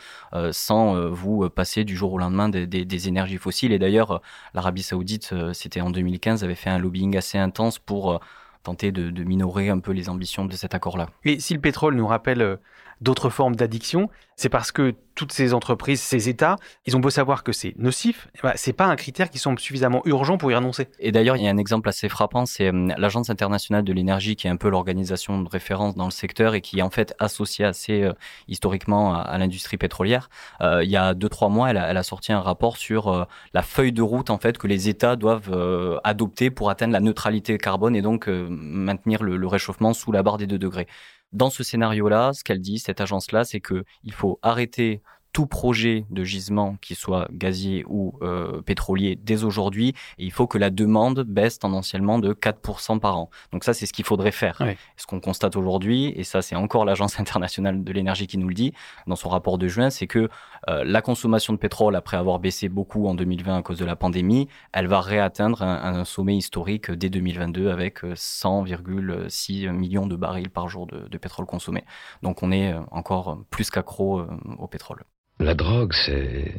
sans 0.53 1.11
vous 1.11 1.49
passer 1.51 1.85
du 1.85 1.97
jour 1.97 2.13
au 2.13 2.19
lendemain 2.19 2.49
des, 2.49 3.09
énergies 3.09 3.39
fossiles. 3.39 3.73
Et 3.73 3.79
d'ailleurs, 3.79 4.21
l'Arabie 4.55 4.83
Saoudite, 4.83 5.35
c'était 5.53 5.81
en 5.81 5.91
2015, 5.91 6.45
avait 6.45 6.55
fait 6.55 6.71
un 6.71 6.79
lobbying 6.79 7.17
assez 7.17 7.39
intense 7.39 7.79
pour 7.79 8.21
tenter 8.63 8.93
de, 8.93 9.25
minorer 9.25 9.69
un 9.71 9.79
peu 9.79 9.93
les 9.93 10.09
ambitions 10.09 10.45
de 10.45 10.53
cet 10.55 10.75
accord-là. 10.75 11.09
Et 11.25 11.41
si 11.41 11.55
le 11.55 11.61
pétrole 11.61 11.95
nous 11.95 12.07
rappelle 12.07 12.59
d'autres 13.01 13.31
formes 13.31 13.57
d'addiction, 13.57 14.09
c'est 14.39 14.49
parce 14.49 14.71
que 14.71 14.95
toutes 15.17 15.33
ces 15.33 15.53
entreprises, 15.53 16.01
ces 16.01 16.29
États, 16.29 16.57
ils 16.87 16.97
ont 16.97 17.01
beau 17.01 17.11
savoir 17.11 17.43
que 17.43 17.51
c'est 17.51 17.75
nocif, 17.77 18.29
eh 18.37 18.39
ben, 18.45 18.53
c'est 18.55 18.73
pas 18.73 18.87
un 18.87 18.95
critère 18.95 19.31
qui 19.31 19.39
semble 19.39 19.59
suffisamment 19.59 20.01
urgent 20.05 20.39
pour 20.39 20.53
y 20.53 20.55
renoncer. 20.55 20.87
Et 21.01 21.11
d'ailleurs, 21.11 21.37
il 21.37 21.43
y 21.43 21.49
a 21.49 21.51
un 21.51 21.57
exemple 21.57 21.89
assez 21.89 22.09
frappant, 22.09 22.47
c'est 22.47 22.73
euh, 22.73 22.95
l'Agence 22.97 23.31
internationale 23.31 23.83
de 23.83 23.93
l'énergie, 23.93 24.37
qui 24.37 24.47
est 24.47 24.51
un 24.51 24.57
peu 24.57 24.69
l'organisation 24.69 25.43
de 25.43 25.49
référence 25.49 25.97
dans 25.97 26.05
le 26.05 26.13
secteur 26.13 26.55
et 26.55 26.61
qui 26.61 26.79
est 26.79 26.83
en 26.83 26.91
fait 26.91 27.17
associée 27.19 27.65
assez 27.65 28.03
euh, 28.03 28.13
historiquement 28.47 29.13
à, 29.13 29.37
l'industrie 29.39 29.77
pétrolière. 29.77 30.31
Euh, 30.61 30.85
il 30.85 30.91
y 30.91 30.97
a 30.97 31.15
deux 31.15 31.29
trois 31.29 31.49
mois, 31.49 31.71
elle 31.71 31.77
a, 31.77 32.03
sorti 32.05 32.33
un 32.33 32.41
rapport 32.41 32.77
sur 32.77 33.27
la 33.53 33.63
feuille 33.63 33.93
de 33.93 34.03
route 34.03 34.31
en 34.31 34.39
fait 34.39 34.57
que 34.57 34.69
les 34.69 34.89
États 34.89 35.17
doivent 35.17 36.01
adopter 36.05 36.51
pour 36.51 36.71
atteindre 36.71 36.93
la 36.93 37.01
neutralité 37.01 37.59
carbone 37.59 37.97
et 37.97 38.03
donc 38.03 38.29
maintenir 38.29 39.23
le, 39.23 39.37
le 39.37 39.47
réchauffement 39.49 39.93
sous 39.93 40.13
la 40.13 40.23
barre 40.23 40.39
des 40.39 40.47
2 40.47 40.59
degrés. 40.59 40.87
Dans 41.33 41.51
ce 41.51 41.63
scénario-là, 41.63 42.33
ce 42.33 42.43
qu'elle 42.43 42.61
dit, 42.61 42.79
cette 42.79 43.01
agence-là, 43.01 43.45
c'est 43.45 43.61
qu'il 43.61 44.13
faut 44.13 44.39
arrêter 44.43 45.03
tout 45.33 45.47
projet 45.47 46.05
de 46.11 46.25
gisement, 46.25 46.77
qui 46.81 46.95
soit 46.95 47.29
gazier 47.31 47.85
ou 47.87 48.19
euh, 48.23 48.63
pétrolier, 48.63 49.17
dès 49.23 49.45
aujourd'hui. 49.45 49.91
Et 50.19 50.25
il 50.25 50.33
faut 50.33 50.47
que 50.47 50.59
la 50.59 50.71
demande 50.71 51.21
baisse 51.21 51.59
tendanciellement 51.59 52.19
de 52.19 52.33
4% 52.33 52.99
par 52.99 53.17
an. 53.19 53.31
Donc 53.53 53.65
ça, 53.65 53.75
c'est 53.75 53.87
ce 53.87 53.93
qu'il 53.93 54.05
faudrait 54.05 54.33
faire. 54.33 54.61
Ce 54.97 55.07
qu'on 55.07 55.21
constate 55.21 55.57
aujourd'hui, 55.57 56.13
et 56.17 56.25
ça, 56.25 56.43
c'est 56.43 56.57
encore 56.57 56.85
l'Agence 56.85 57.21
internationale 57.21 57.85
de 57.85 57.93
l'énergie 57.93 58.27
qui 58.27 58.39
nous 58.39 58.49
le 58.49 58.55
dit 58.55 58.73
dans 59.07 59.17
son 59.17 59.29
rapport 59.29 59.59
de 59.59 59.69
juin, 59.69 59.91
c'est 59.91 60.07
que 60.07 60.29
la 60.67 61.03
consommation 61.03 61.53
de 61.53 61.59
pétrole, 61.59 61.97
après 61.97 62.17
avoir 62.17 62.39
baissé 62.39 62.69
beaucoup 62.69 63.07
en 63.07 63.15
2020 63.15 63.59
à 63.59 63.63
cause 63.63 63.79
de 63.79 63.85
la 63.85 63.97
pandémie, 63.97 64.49
elle 64.73 64.87
va 64.87 65.01
réatteindre 65.01 65.63
un, 65.63 66.05
sommet 66.05 66.37
historique 66.37 66.91
dès 66.91 67.11
2022 67.11 67.71
avec 67.71 68.03
100,6 68.03 69.71
millions 69.71 70.07
de 70.07 70.17
barils 70.17 70.51
par 70.51 70.69
jour 70.69 70.87
de, 70.87 71.19
pétrole 71.19 71.47
consommé. 71.47 71.85
Donc 72.23 72.43
on 72.43 72.53
est 72.53 72.75
encore 72.91 73.39
plus 73.51 73.71
qu'accro 73.71 74.23
au 74.59 74.67
pétrole. 74.67 75.03
La 75.41 75.55
drogue, 75.55 75.93
c'est 75.95 76.55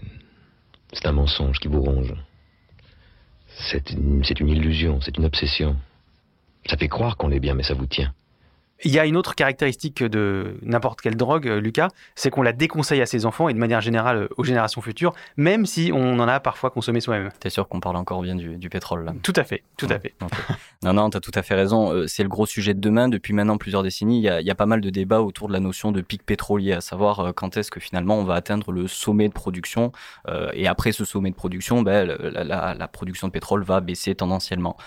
c'est 0.94 1.06
un 1.06 1.12
mensonge 1.12 1.60
qui 1.60 1.68
vous 1.68 1.82
ronge. 1.82 2.14
C'est 3.72 3.92
une 3.92 4.50
illusion, 4.50 5.02
c'est 5.02 5.18
une 5.18 5.26
obsession. 5.26 5.76
Ça 6.66 6.78
fait 6.78 6.88
croire 6.88 7.18
qu'on 7.18 7.32
est 7.32 7.40
bien, 7.40 7.54
mais 7.54 7.64
ça 7.64 7.74
vous 7.74 7.86
tient. 7.86 8.14
Il 8.86 8.92
y 8.92 9.00
a 9.00 9.06
une 9.06 9.18
autre 9.18 9.36
caractéristique 9.36 10.04
de 10.04 10.58
n'importe 10.62 11.02
quelle 11.02 11.18
drogue, 11.18 11.50
euh, 11.50 11.60
Lucas, 11.60 11.90
c'est 12.16 12.30
qu'on 12.30 12.42
la 12.42 12.54
déconseille 12.54 13.02
à 13.02 13.06
ses 13.06 13.26
enfants 13.26 13.50
et 13.50 13.54
de 13.54 13.60
manière 13.60 13.82
générale 13.82 14.18
euh, 14.18 14.28
aux 14.38 14.46
générations 14.46 14.82
futures, 14.82 15.14
même 15.36 15.66
si 15.66 15.92
on 15.94 16.18
en 16.18 16.28
a 16.30 16.40
parfois 16.40 16.70
consommé 16.70 17.02
soi-même. 17.02 17.30
T'es 17.42 17.50
sûr 17.50 17.68
qu'on 17.68 17.82
parle 17.82 17.98
encore 17.98 18.22
bien 18.22 18.36
du, 18.36 18.70
pétrole 18.70 19.04
là 19.04 19.14
Tout 19.22 19.34
à 19.36 19.44
fait, 19.44 19.64
tout 19.76 19.88
à 19.90 20.00
fait. 20.00 20.14
non, 20.84 20.94
non, 20.94 21.10
t'as 21.10 21.20
tout 21.20 21.32
à 21.36 21.42
fait 21.42 21.56
raison. 21.56 21.92
Euh, 21.92 22.08
c'est 22.08 22.24
le 22.24 22.30
gros 22.30 22.46
sujet 22.46 22.74
de 22.74 22.80
demain. 22.80 23.10
Depuis 23.10 23.34
maintenant 23.34 23.58
plusieurs 23.58 23.84
décennies, 23.84 24.20
il 24.20 24.24
y, 24.24 24.30
a, 24.30 24.40
il 24.40 24.48
y, 24.48 24.52
a, 24.52 24.56
pas 24.56 24.66
mal 24.66 24.80
de 24.80 24.90
débats 24.90 25.22
autour 25.22 25.50
de 25.50 25.54
la 25.54 25.60
notion 25.60 25.92
de 25.92 26.00
pic 26.00 26.24
pétrolier, 26.26 26.72
à 26.72 26.82
savoir 26.82 27.34
quand 27.36 27.58
est-ce 27.58 27.72
que 27.72 27.82
finalement 27.82 28.18
on 28.18 28.24
va 28.24 28.36
atteindre 28.36 28.72
le 28.72 28.88
sommet 28.88 29.28
de 29.28 29.34
production. 29.34 29.92
et 30.54 30.68
après 30.68 30.92
ce 30.92 31.06
sommet 31.06 31.32
de 31.32 31.36
production, 31.36 31.82
ben, 31.82 32.06
la, 32.08 32.76
la, 32.76 32.88
production 32.88 33.28
de 33.28 33.34
pétrole 33.34 33.64
va 33.64 33.80
baisser 33.82 34.16
tendanciellement. 34.16 34.78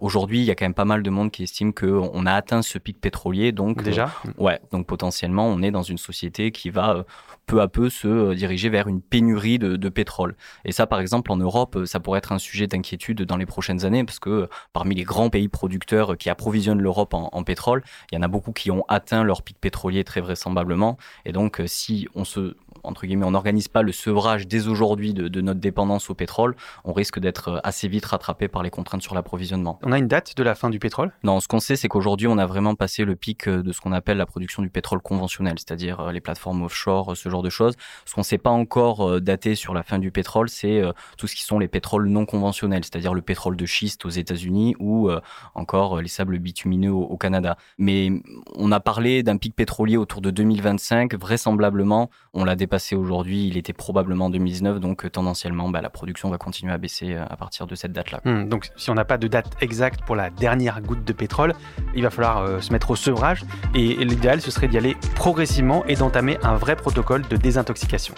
Aujourd'hui, 0.00 0.40
il 0.40 0.44
y 0.44 0.50
a 0.50 0.54
quand 0.54 0.64
même 0.64 0.74
pas 0.74 0.84
mal 0.84 1.02
de 1.02 1.10
monde 1.10 1.30
qui 1.30 1.42
estime 1.42 1.72
qu'on 1.72 2.26
a 2.26 2.32
atteint 2.32 2.62
ce 2.62 2.78
pic 2.78 3.00
pétrolier 3.00 3.33
donc 3.52 3.82
déjà, 3.82 4.10
euh, 4.26 4.30
ouais, 4.38 4.60
donc 4.72 4.86
potentiellement, 4.86 5.46
on 5.46 5.62
est 5.62 5.70
dans 5.70 5.82
une 5.82 5.98
société 5.98 6.52
qui 6.52 6.70
va 6.70 6.96
euh, 6.96 7.02
peu 7.46 7.60
à 7.60 7.68
peu 7.68 7.90
se 7.90 8.08
euh, 8.08 8.34
diriger 8.34 8.68
vers 8.68 8.88
une 8.88 9.00
pénurie 9.00 9.58
de, 9.58 9.88
pétrole. 9.88 10.34
Et 10.64 10.72
ça, 10.72 10.86
par 10.86 11.00
exemple, 11.00 11.30
en 11.30 11.36
Europe, 11.36 11.78
ça 11.84 12.00
pourrait 12.00 12.18
être 12.18 12.32
un 12.32 12.38
sujet 12.38 12.66
d'inquiétude 12.66 13.22
dans 13.22 13.36
les 13.36 13.46
prochaines 13.46 13.84
années, 13.84 14.04
parce 14.04 14.18
que 14.18 14.48
parmi 14.72 14.94
les 14.94 15.04
grands 15.04 15.30
pays 15.30 15.48
producteurs 15.48 16.16
qui 16.16 16.30
approvisionnent 16.30 16.80
l'Europe 16.80 17.14
en, 17.14 17.28
en, 17.32 17.44
pétrole, 17.44 17.82
il 18.10 18.16
y 18.16 18.18
en 18.18 18.22
a 18.22 18.28
beaucoup 18.28 18.52
qui 18.52 18.70
ont 18.70 18.84
atteint 18.88 19.22
leur 19.22 19.42
pic 19.42 19.58
pétrolier 19.60 20.04
très 20.04 20.20
vraisemblablement. 20.20 20.96
Et 21.24 21.32
donc, 21.32 21.62
si 21.66 22.08
on 22.14 22.24
se 22.24 22.56
entre 22.84 23.06
guillemets, 23.06 23.26
on 23.26 23.32
n'organise 23.32 23.68
pas 23.68 23.82
le 23.82 23.92
sevrage 23.92 24.46
dès 24.46 24.68
aujourd'hui 24.68 25.14
de, 25.14 25.40
notre 25.40 25.60
dépendance 25.60 26.10
au 26.10 26.14
pétrole, 26.14 26.54
on 26.84 26.92
risque 26.92 27.18
d'être 27.18 27.60
assez 27.64 27.88
vite 27.88 28.04
rattrapé 28.06 28.48
par 28.48 28.62
les 28.62 28.70
contraintes 28.70 29.02
sur 29.02 29.14
l'approvisionnement. 29.14 29.78
On 29.82 29.92
a 29.92 29.98
une 29.98 30.08
date 30.08 30.36
de 30.36 30.42
la 30.42 30.54
fin 30.54 30.70
du 30.70 30.78
pétrole? 30.78 31.12
Non, 31.22 31.40
ce 31.40 31.48
qu'on 31.48 31.60
sait, 31.60 31.76
c'est 31.76 31.88
qu'aujourd'hui, 31.88 32.28
on 32.28 32.38
a 32.38 32.46
vraiment 32.46 32.74
passé 32.74 33.04
le 33.04 33.16
pic 33.16 33.48
de 33.48 33.72
ce 33.72 33.80
qu'on 33.80 33.92
appelle 33.92 34.18
la 34.18 34.26
production 34.26 34.62
du 34.62 34.70
pétrole 34.70 35.00
conventionnel, 35.00 35.54
c'est-à-dire 35.58 36.00
euh, 36.00 36.12
les 36.12 36.20
plateformes 36.20 36.62
offshore, 36.62 37.16
ce 37.16 37.28
genre 37.28 37.42
de 37.42 37.50
choses. 37.50 37.74
Ce 38.04 38.14
qu'on 38.14 38.20
ne 38.20 38.24
sait 38.24 38.38
pas 38.38 38.50
encore 38.50 39.08
euh, 39.08 39.20
daté 39.20 39.54
sur 39.54 39.74
la 39.74 39.82
fin 39.82 39.98
du 39.98 40.10
pétrole, 40.10 40.48
c'est 40.48 40.80
euh, 40.80 40.92
tout 41.18 41.26
ce 41.26 41.34
qui 41.34 41.42
sont 41.42 41.58
les 41.58 41.68
pétroles 41.68 42.08
non 42.08 42.26
conventionnels, 42.26 42.84
c'est-à-dire 42.84 43.14
le 43.14 43.22
pétrole 43.22 43.56
de 43.56 43.66
schiste 43.66 44.04
aux 44.04 44.10
États-Unis 44.10 44.74
ou 44.78 45.10
encore 45.54 46.00
les 46.00 46.08
sables 46.08 46.38
bitumineux 46.38 46.92
au, 46.92 47.16
Canada. 47.16 47.56
Mais 47.78 48.10
on 48.54 48.72
a 48.72 48.80
parlé 48.80 49.22
d'un 49.22 49.36
pic 49.36 49.54
pétrolier 49.54 49.96
autour 49.96 50.20
de 50.20 50.30
2025, 50.30 51.14
vraisemblablement, 51.14 52.10
on 52.32 52.44
l'a 52.44 52.56
dépassé 52.56 52.73
aujourd'hui, 52.94 53.46
il 53.46 53.56
était 53.56 53.72
probablement 53.72 54.26
en 54.26 54.30
2019, 54.30 54.80
donc 54.80 55.10
tendanciellement, 55.10 55.68
bah, 55.68 55.80
la 55.80 55.90
production 55.90 56.30
va 56.30 56.38
continuer 56.38 56.72
à 56.72 56.78
baisser 56.78 57.14
à 57.14 57.36
partir 57.36 57.66
de 57.66 57.74
cette 57.74 57.92
date-là. 57.92 58.20
Hmm, 58.24 58.48
donc 58.48 58.70
si 58.76 58.90
on 58.90 58.94
n'a 58.94 59.04
pas 59.04 59.18
de 59.18 59.28
date 59.28 59.56
exacte 59.60 60.00
pour 60.04 60.16
la 60.16 60.30
dernière 60.30 60.80
goutte 60.80 61.04
de 61.04 61.12
pétrole, 61.12 61.54
il 61.94 62.02
va 62.02 62.10
falloir 62.10 62.62
se 62.62 62.72
mettre 62.72 62.90
au 62.90 62.96
sevrage 62.96 63.44
et 63.74 64.04
l'idéal, 64.04 64.40
ce 64.40 64.50
serait 64.50 64.68
d'y 64.68 64.78
aller 64.78 64.96
progressivement 65.14 65.84
et 65.86 65.94
d'entamer 65.94 66.38
un 66.42 66.56
vrai 66.56 66.76
protocole 66.76 67.22
de 67.28 67.36
désintoxication. 67.36 68.14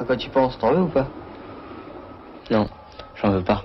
À 0.00 0.04
quoi 0.04 0.16
tu 0.16 0.30
penses 0.30 0.58
T'en 0.58 0.72
veux 0.72 0.82
ou 0.82 0.88
pas? 0.88 1.08
Non, 2.50 2.68
j'en 3.20 3.30
veux 3.30 3.42
pas. 3.42 3.64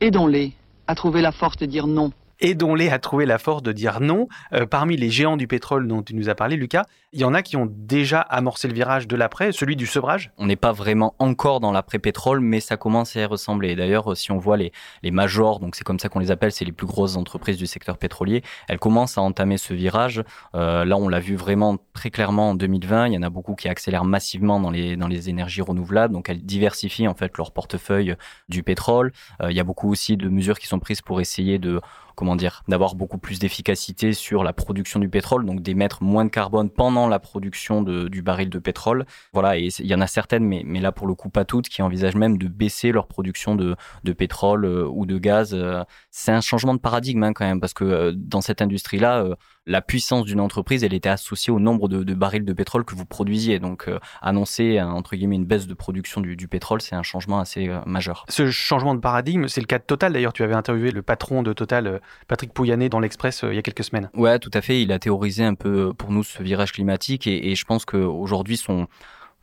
Aidons-les 0.00 0.52
à 0.86 0.94
trouver 0.94 1.20
la 1.20 1.32
force 1.32 1.56
de 1.56 1.66
dire 1.66 1.86
non 1.86 2.12
aidons-les 2.40 2.90
à 2.90 2.98
trouver 2.98 3.26
la 3.26 3.38
force 3.38 3.62
de 3.62 3.72
dire 3.72 4.00
non. 4.00 4.28
Euh, 4.52 4.66
parmi 4.66 4.96
les 4.96 5.10
géants 5.10 5.36
du 5.36 5.46
pétrole 5.46 5.86
dont 5.86 6.02
tu 6.02 6.14
nous 6.14 6.28
as 6.28 6.34
parlé, 6.34 6.56
Lucas, 6.56 6.84
il 7.12 7.20
y 7.20 7.24
en 7.24 7.34
a 7.34 7.42
qui 7.42 7.56
ont 7.56 7.66
déjà 7.68 8.20
amorcé 8.20 8.68
le 8.68 8.74
virage 8.74 9.08
de 9.08 9.16
l'après, 9.16 9.52
celui 9.52 9.76
du 9.76 9.86
sevrage 9.86 10.32
On 10.38 10.46
n'est 10.46 10.56
pas 10.56 10.72
vraiment 10.72 11.14
encore 11.18 11.60
dans 11.60 11.72
l'après-pétrole, 11.72 12.40
mais 12.40 12.60
ça 12.60 12.76
commence 12.76 13.16
à 13.16 13.20
y 13.20 13.24
ressembler. 13.24 13.74
D'ailleurs, 13.74 14.16
si 14.16 14.30
on 14.30 14.38
voit 14.38 14.56
les, 14.56 14.72
les 15.02 15.10
majors, 15.10 15.58
donc 15.58 15.74
c'est 15.74 15.84
comme 15.84 15.98
ça 15.98 16.08
qu'on 16.08 16.20
les 16.20 16.30
appelle, 16.30 16.52
c'est 16.52 16.64
les 16.64 16.72
plus 16.72 16.86
grosses 16.86 17.16
entreprises 17.16 17.56
du 17.56 17.66
secteur 17.66 17.98
pétrolier, 17.98 18.42
elles 18.68 18.78
commencent 18.78 19.18
à 19.18 19.22
entamer 19.22 19.58
ce 19.58 19.74
virage. 19.74 20.22
Euh, 20.54 20.84
là, 20.84 20.96
on 20.96 21.08
l'a 21.08 21.20
vu 21.20 21.36
vraiment 21.36 21.78
très 21.92 22.10
clairement 22.10 22.50
en 22.50 22.54
2020. 22.54 23.08
Il 23.08 23.14
y 23.14 23.18
en 23.18 23.22
a 23.22 23.30
beaucoup 23.30 23.54
qui 23.54 23.68
accélèrent 23.68 24.04
massivement 24.04 24.60
dans 24.60 24.70
les, 24.70 24.96
dans 24.96 25.08
les 25.08 25.28
énergies 25.28 25.62
renouvelables, 25.62 26.14
donc 26.14 26.28
elles 26.28 26.44
diversifient 26.44 27.08
en 27.08 27.14
fait 27.14 27.36
leur 27.36 27.52
portefeuille 27.52 28.14
du 28.48 28.62
pétrole. 28.62 29.12
Euh, 29.42 29.50
il 29.50 29.56
y 29.56 29.60
a 29.60 29.64
beaucoup 29.64 29.90
aussi 29.90 30.16
de 30.16 30.28
mesures 30.28 30.58
qui 30.58 30.66
sont 30.66 30.78
prises 30.78 31.02
pour 31.02 31.20
essayer 31.20 31.58
de 31.58 31.80
comment 32.14 32.36
dire, 32.36 32.62
d'avoir 32.68 32.94
beaucoup 32.94 33.18
plus 33.18 33.38
d'efficacité 33.38 34.12
sur 34.12 34.44
la 34.44 34.52
production 34.52 35.00
du 35.00 35.08
pétrole, 35.08 35.44
donc 35.46 35.62
d'émettre 35.62 36.02
moins 36.02 36.24
de 36.24 36.30
carbone 36.30 36.70
pendant 36.70 37.08
la 37.08 37.18
production 37.18 37.82
du 37.82 38.22
baril 38.22 38.50
de 38.50 38.58
pétrole. 38.58 39.06
Voilà, 39.32 39.58
et 39.58 39.68
il 39.78 39.86
y 39.86 39.94
en 39.94 40.00
a 40.00 40.06
certaines, 40.06 40.44
mais, 40.44 40.62
mais 40.64 40.80
là 40.80 40.92
pour 40.92 41.06
le 41.06 41.14
coup 41.14 41.30
pas 41.30 41.44
toutes, 41.44 41.68
qui 41.68 41.82
envisagent 41.82 42.16
même 42.16 42.38
de 42.38 42.48
baisser 42.48 42.92
leur 42.92 43.06
production 43.06 43.54
de, 43.54 43.76
de 44.04 44.12
pétrole 44.12 44.64
euh, 44.64 44.86
ou 44.88 45.06
de 45.06 45.18
gaz. 45.18 45.54
Euh. 45.54 45.84
c'est 46.10 46.32
un 46.32 46.40
changement 46.40 46.74
de 46.74 46.80
paradigme 46.80 47.22
hein, 47.22 47.32
quand 47.32 47.46
même, 47.46 47.60
parce 47.60 47.74
que 47.74 47.84
euh, 47.84 48.12
dans 48.14 48.40
cette 48.40 48.62
industrie-là, 48.62 49.36
la 49.66 49.82
puissance 49.82 50.24
d'une 50.24 50.40
entreprise, 50.40 50.84
elle 50.84 50.94
était 50.94 51.08
associée 51.08 51.52
au 51.52 51.60
nombre 51.60 51.88
de, 51.88 52.14
barils 52.14 52.44
de 52.44 52.52
pétrole 52.52 52.84
que 52.84 52.94
vous 52.94 53.04
produisiez. 53.04 53.58
Donc, 53.58 53.88
euh, 53.88 53.98
annoncer, 54.22 54.80
entre 54.80 55.16
guillemets, 55.16 55.36
une 55.36 55.44
baisse 55.44 55.66
de 55.66 55.74
production 55.74 56.20
du, 56.20 56.48
pétrole, 56.48 56.80
c'est 56.80 56.96
un 56.96 57.02
changement 57.02 57.38
assez 57.38 57.68
euh, 57.68 57.80
majeur. 57.86 58.24
Ce 58.28 58.50
changement 58.50 58.94
de 58.94 59.00
paradigme, 59.00 59.48
c'est 59.48 59.60
le 59.60 59.66
cas 59.66 59.78
de 59.78 59.84
Total. 59.84 60.12
D'ailleurs, 60.12 60.32
tu 60.32 60.42
avais 60.42 60.54
interviewé 60.54 60.90
le 60.90 61.02
patron 61.02 61.42
de 61.42 61.52
Total, 61.52 61.86
euh, 61.86 61.98
Patrick 62.26 62.52
Pouyanné, 62.52 62.88
dans 62.88 63.00
l'Express 63.00 63.44
il 63.48 63.54
y 63.54 63.58
a 63.58 63.62
quelques 63.62 63.84
semaines. 63.84 64.10
Ouais, 64.14 64.38
tout 64.38 64.50
à 64.54 64.60
fait. 64.60 64.82
Il 64.82 64.92
a 64.92 64.98
théorisé 64.98 65.44
un 65.44 65.54
peu 65.54 65.92
pour 65.94 66.10
nous 66.10 66.24
ce 66.24 66.42
virage 66.42 66.72
climatique 66.72 67.26
et, 67.26 67.50
et 67.50 67.54
je 67.54 67.64
pense 67.64 67.84
qu'aujourd'hui, 67.84 68.56
son, 68.56 68.86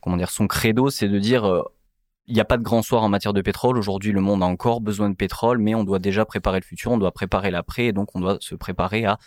comment 0.00 0.16
dire, 0.16 0.30
son 0.30 0.46
credo, 0.46 0.90
c'est 0.90 1.08
de 1.08 1.18
dire 1.18 1.64
il 2.26 2.34
n'y 2.34 2.40
a 2.40 2.44
pas 2.44 2.58
de 2.58 2.62
grand 2.62 2.82
soir 2.82 3.02
en 3.02 3.08
matière 3.08 3.32
de 3.32 3.40
pétrole. 3.40 3.78
Aujourd'hui, 3.78 4.12
le 4.12 4.20
monde 4.20 4.42
a 4.42 4.46
encore 4.46 4.80
besoin 4.82 5.08
de 5.08 5.16
pétrole, 5.16 5.58
mais 5.58 5.74
on 5.74 5.84
doit 5.84 5.98
déjà 5.98 6.26
préparer 6.26 6.60
le 6.60 6.64
futur, 6.64 6.92
on 6.92 6.98
doit 6.98 7.12
préparer 7.12 7.50
l'après, 7.50 7.86
et 7.86 7.92
donc 7.92 8.14
on 8.14 8.20
doit 8.20 8.36
se 8.40 8.54
préparer 8.54 9.06
à 9.06 9.18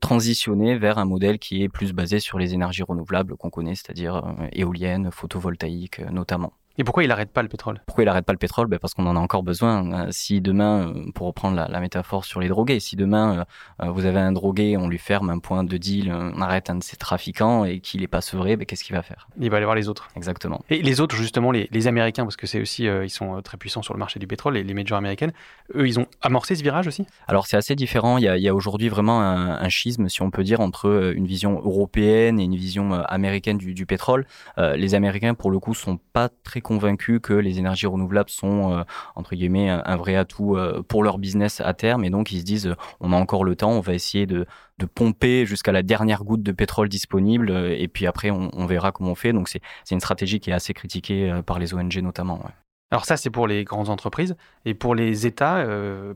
transitionner 0.00 0.78
vers 0.78 0.98
un 0.98 1.04
modèle 1.04 1.38
qui 1.38 1.62
est 1.62 1.68
plus 1.68 1.92
basé 1.92 2.20
sur 2.20 2.38
les 2.38 2.54
énergies 2.54 2.82
renouvelables 2.82 3.36
qu'on 3.36 3.50
connaît, 3.50 3.74
c'est-à-dire 3.74 4.16
euh, 4.16 4.46
éoliennes, 4.52 5.10
photovoltaïques 5.10 6.00
euh, 6.00 6.10
notamment. 6.10 6.52
Et 6.80 6.84
pourquoi 6.84 7.02
il 7.02 7.08
n'arrête 7.08 7.32
pas 7.32 7.42
le 7.42 7.48
pétrole? 7.48 7.82
Pourquoi 7.86 8.04
il 8.04 8.06
n'arrête 8.06 8.24
pas 8.24 8.32
le 8.32 8.38
pétrole? 8.38 8.68
Ben 8.68 8.78
Parce 8.78 8.94
qu'on 8.94 9.06
en 9.06 9.16
a 9.16 9.18
encore 9.18 9.42
besoin. 9.42 10.06
Euh, 10.06 10.08
si 10.12 10.40
demain, 10.40 10.94
euh, 10.94 11.10
pour 11.12 11.26
reprendre 11.26 11.56
la, 11.56 11.80
métaphore 11.80 12.24
sur 12.24 12.38
les 12.38 12.46
drogués, 12.46 12.78
si 12.78 12.94
demain 12.94 13.44
euh, 13.82 13.90
vous 13.90 14.06
avez 14.06 14.20
un 14.20 14.30
drogué, 14.30 14.76
on 14.76 14.86
lui 14.86 14.98
ferme 14.98 15.28
un 15.28 15.40
point 15.40 15.64
de 15.64 15.76
deal, 15.76 16.12
on 16.12 16.40
arrête 16.40 16.70
un 16.70 16.76
de 16.76 16.84
ses 16.84 16.96
trafiquants 16.96 17.64
et 17.64 17.80
qu'il 17.80 18.02
n'est 18.02 18.06
pas 18.06 18.20
sevré, 18.20 18.56
ben 18.56 18.64
qu'est-ce 18.64 18.84
qu'il 18.84 18.94
va 18.94 19.02
faire? 19.02 19.28
Il 19.40 19.50
va 19.50 19.56
aller 19.56 19.66
voir 19.66 19.74
les 19.74 19.88
autres. 19.88 20.08
Exactement. 20.14 20.64
Et 20.70 20.80
les 20.80 21.00
autres, 21.00 21.16
justement, 21.16 21.50
les, 21.50 21.88
Américains, 21.88 22.24
parce 22.24 22.36
que 22.36 22.46
c'est 22.46 22.60
aussi, 22.60 22.84
ils 22.84 23.10
sont 23.10 23.40
très 23.40 23.56
puissants 23.56 23.82
sur 23.82 23.94
le 23.94 23.98
marché 23.98 24.20
du 24.20 24.26
pétrole, 24.26 24.54
les, 24.54 24.62
les 24.62 24.74
majors 24.74 24.98
américaines, 24.98 25.32
eux, 25.74 25.86
ils 25.86 25.98
ont 25.98 26.06
amorcé 26.20 26.54
ce 26.54 26.62
virage 26.62 26.86
aussi? 26.86 27.06
Alors 27.26 27.46
c'est 27.46 27.56
assez 27.56 27.74
différent. 27.74 28.18
Il 28.18 28.24
y 28.24 28.48
a, 28.48 28.54
aujourd'hui 28.54 28.88
vraiment 28.88 29.20
un, 29.20 29.68
schisme, 29.68 30.08
si 30.08 30.22
on 30.22 30.30
peut 30.30 30.44
dire, 30.44 30.60
entre 30.60 31.12
une 31.14 31.26
vision 31.26 31.60
européenne 31.64 32.38
et 32.38 32.44
une 32.44 32.56
vision 32.56 32.92
américaine 32.92 33.58
du, 33.58 33.74
du 33.74 33.86
pétrole. 33.86 34.26
les 34.56 34.94
Américains, 34.94 35.34
pour 35.34 35.50
le 35.50 35.58
coup, 35.58 35.74
sont 35.74 35.98
pas 36.12 36.28
très 36.28 36.60
convaincus 36.68 37.18
que 37.22 37.32
les 37.32 37.58
énergies 37.58 37.86
renouvelables 37.86 38.28
sont, 38.28 38.72
euh, 38.72 38.82
entre 39.14 39.34
guillemets, 39.34 39.70
un, 39.70 39.96
vrai 39.96 40.16
atout 40.16 40.54
euh, 40.54 40.82
pour 40.86 41.02
leur 41.02 41.16
business 41.16 41.62
à 41.62 41.72
terme. 41.72 42.04
Et 42.04 42.10
donc, 42.10 42.30
ils 42.30 42.40
se 42.40 42.44
disent, 42.44 42.66
euh, 42.66 42.76
on 43.00 43.14
a 43.14 43.16
encore 43.16 43.42
le 43.42 43.56
temps, 43.56 43.70
on 43.70 43.80
va 43.80 43.94
essayer 43.94 44.26
de, 44.26 44.44
de 44.76 44.86
pomper 44.86 45.46
jusqu'à 45.46 45.72
la 45.72 45.82
dernière 45.82 46.24
goutte 46.24 46.42
de 46.42 46.52
pétrole 46.52 46.90
disponible. 46.90 47.50
Et 47.50 47.88
puis 47.88 48.06
après, 48.06 48.30
on, 48.30 48.66
verra 48.66 48.92
comment 48.92 49.12
on 49.12 49.14
fait. 49.14 49.32
Donc, 49.32 49.48
c'est 49.48 49.60
une 49.90 50.00
stratégie 50.00 50.40
qui 50.40 50.50
est 50.50 50.52
assez 50.52 50.74
critiquée 50.74 51.40
par 51.46 51.58
les 51.58 51.72
ONG 51.72 51.96
notamment. 52.02 52.38
Alors 52.90 53.06
ça, 53.06 53.16
c'est 53.16 53.30
pour 53.30 53.46
les 53.46 53.64
grandes 53.64 53.88
entreprises. 53.88 54.36
Et 54.66 54.74
pour 54.74 54.94
les 54.94 55.26
États 55.26 55.66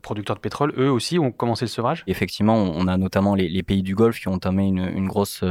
producteurs 0.03 0.37
de 0.37 0.41
pétrole, 0.41 0.75
eux 0.77 0.91
aussi 0.91 1.19
ont 1.19 1.33
commencé 1.33 1.65
le 1.65 1.71
sevrage? 1.71 2.05
Effectivement, 2.07 2.57
on 2.57 2.87
a 2.89 2.97
notamment 2.99 3.35
les, 3.35 3.63
pays 3.63 3.83
du 3.83 3.95
Golfe 3.95 4.21
qui 4.21 4.29
ont 4.29 4.35
entamé 4.35 4.67
une, 4.67 4.87
une 4.95 5.09
grosse 5.09 5.43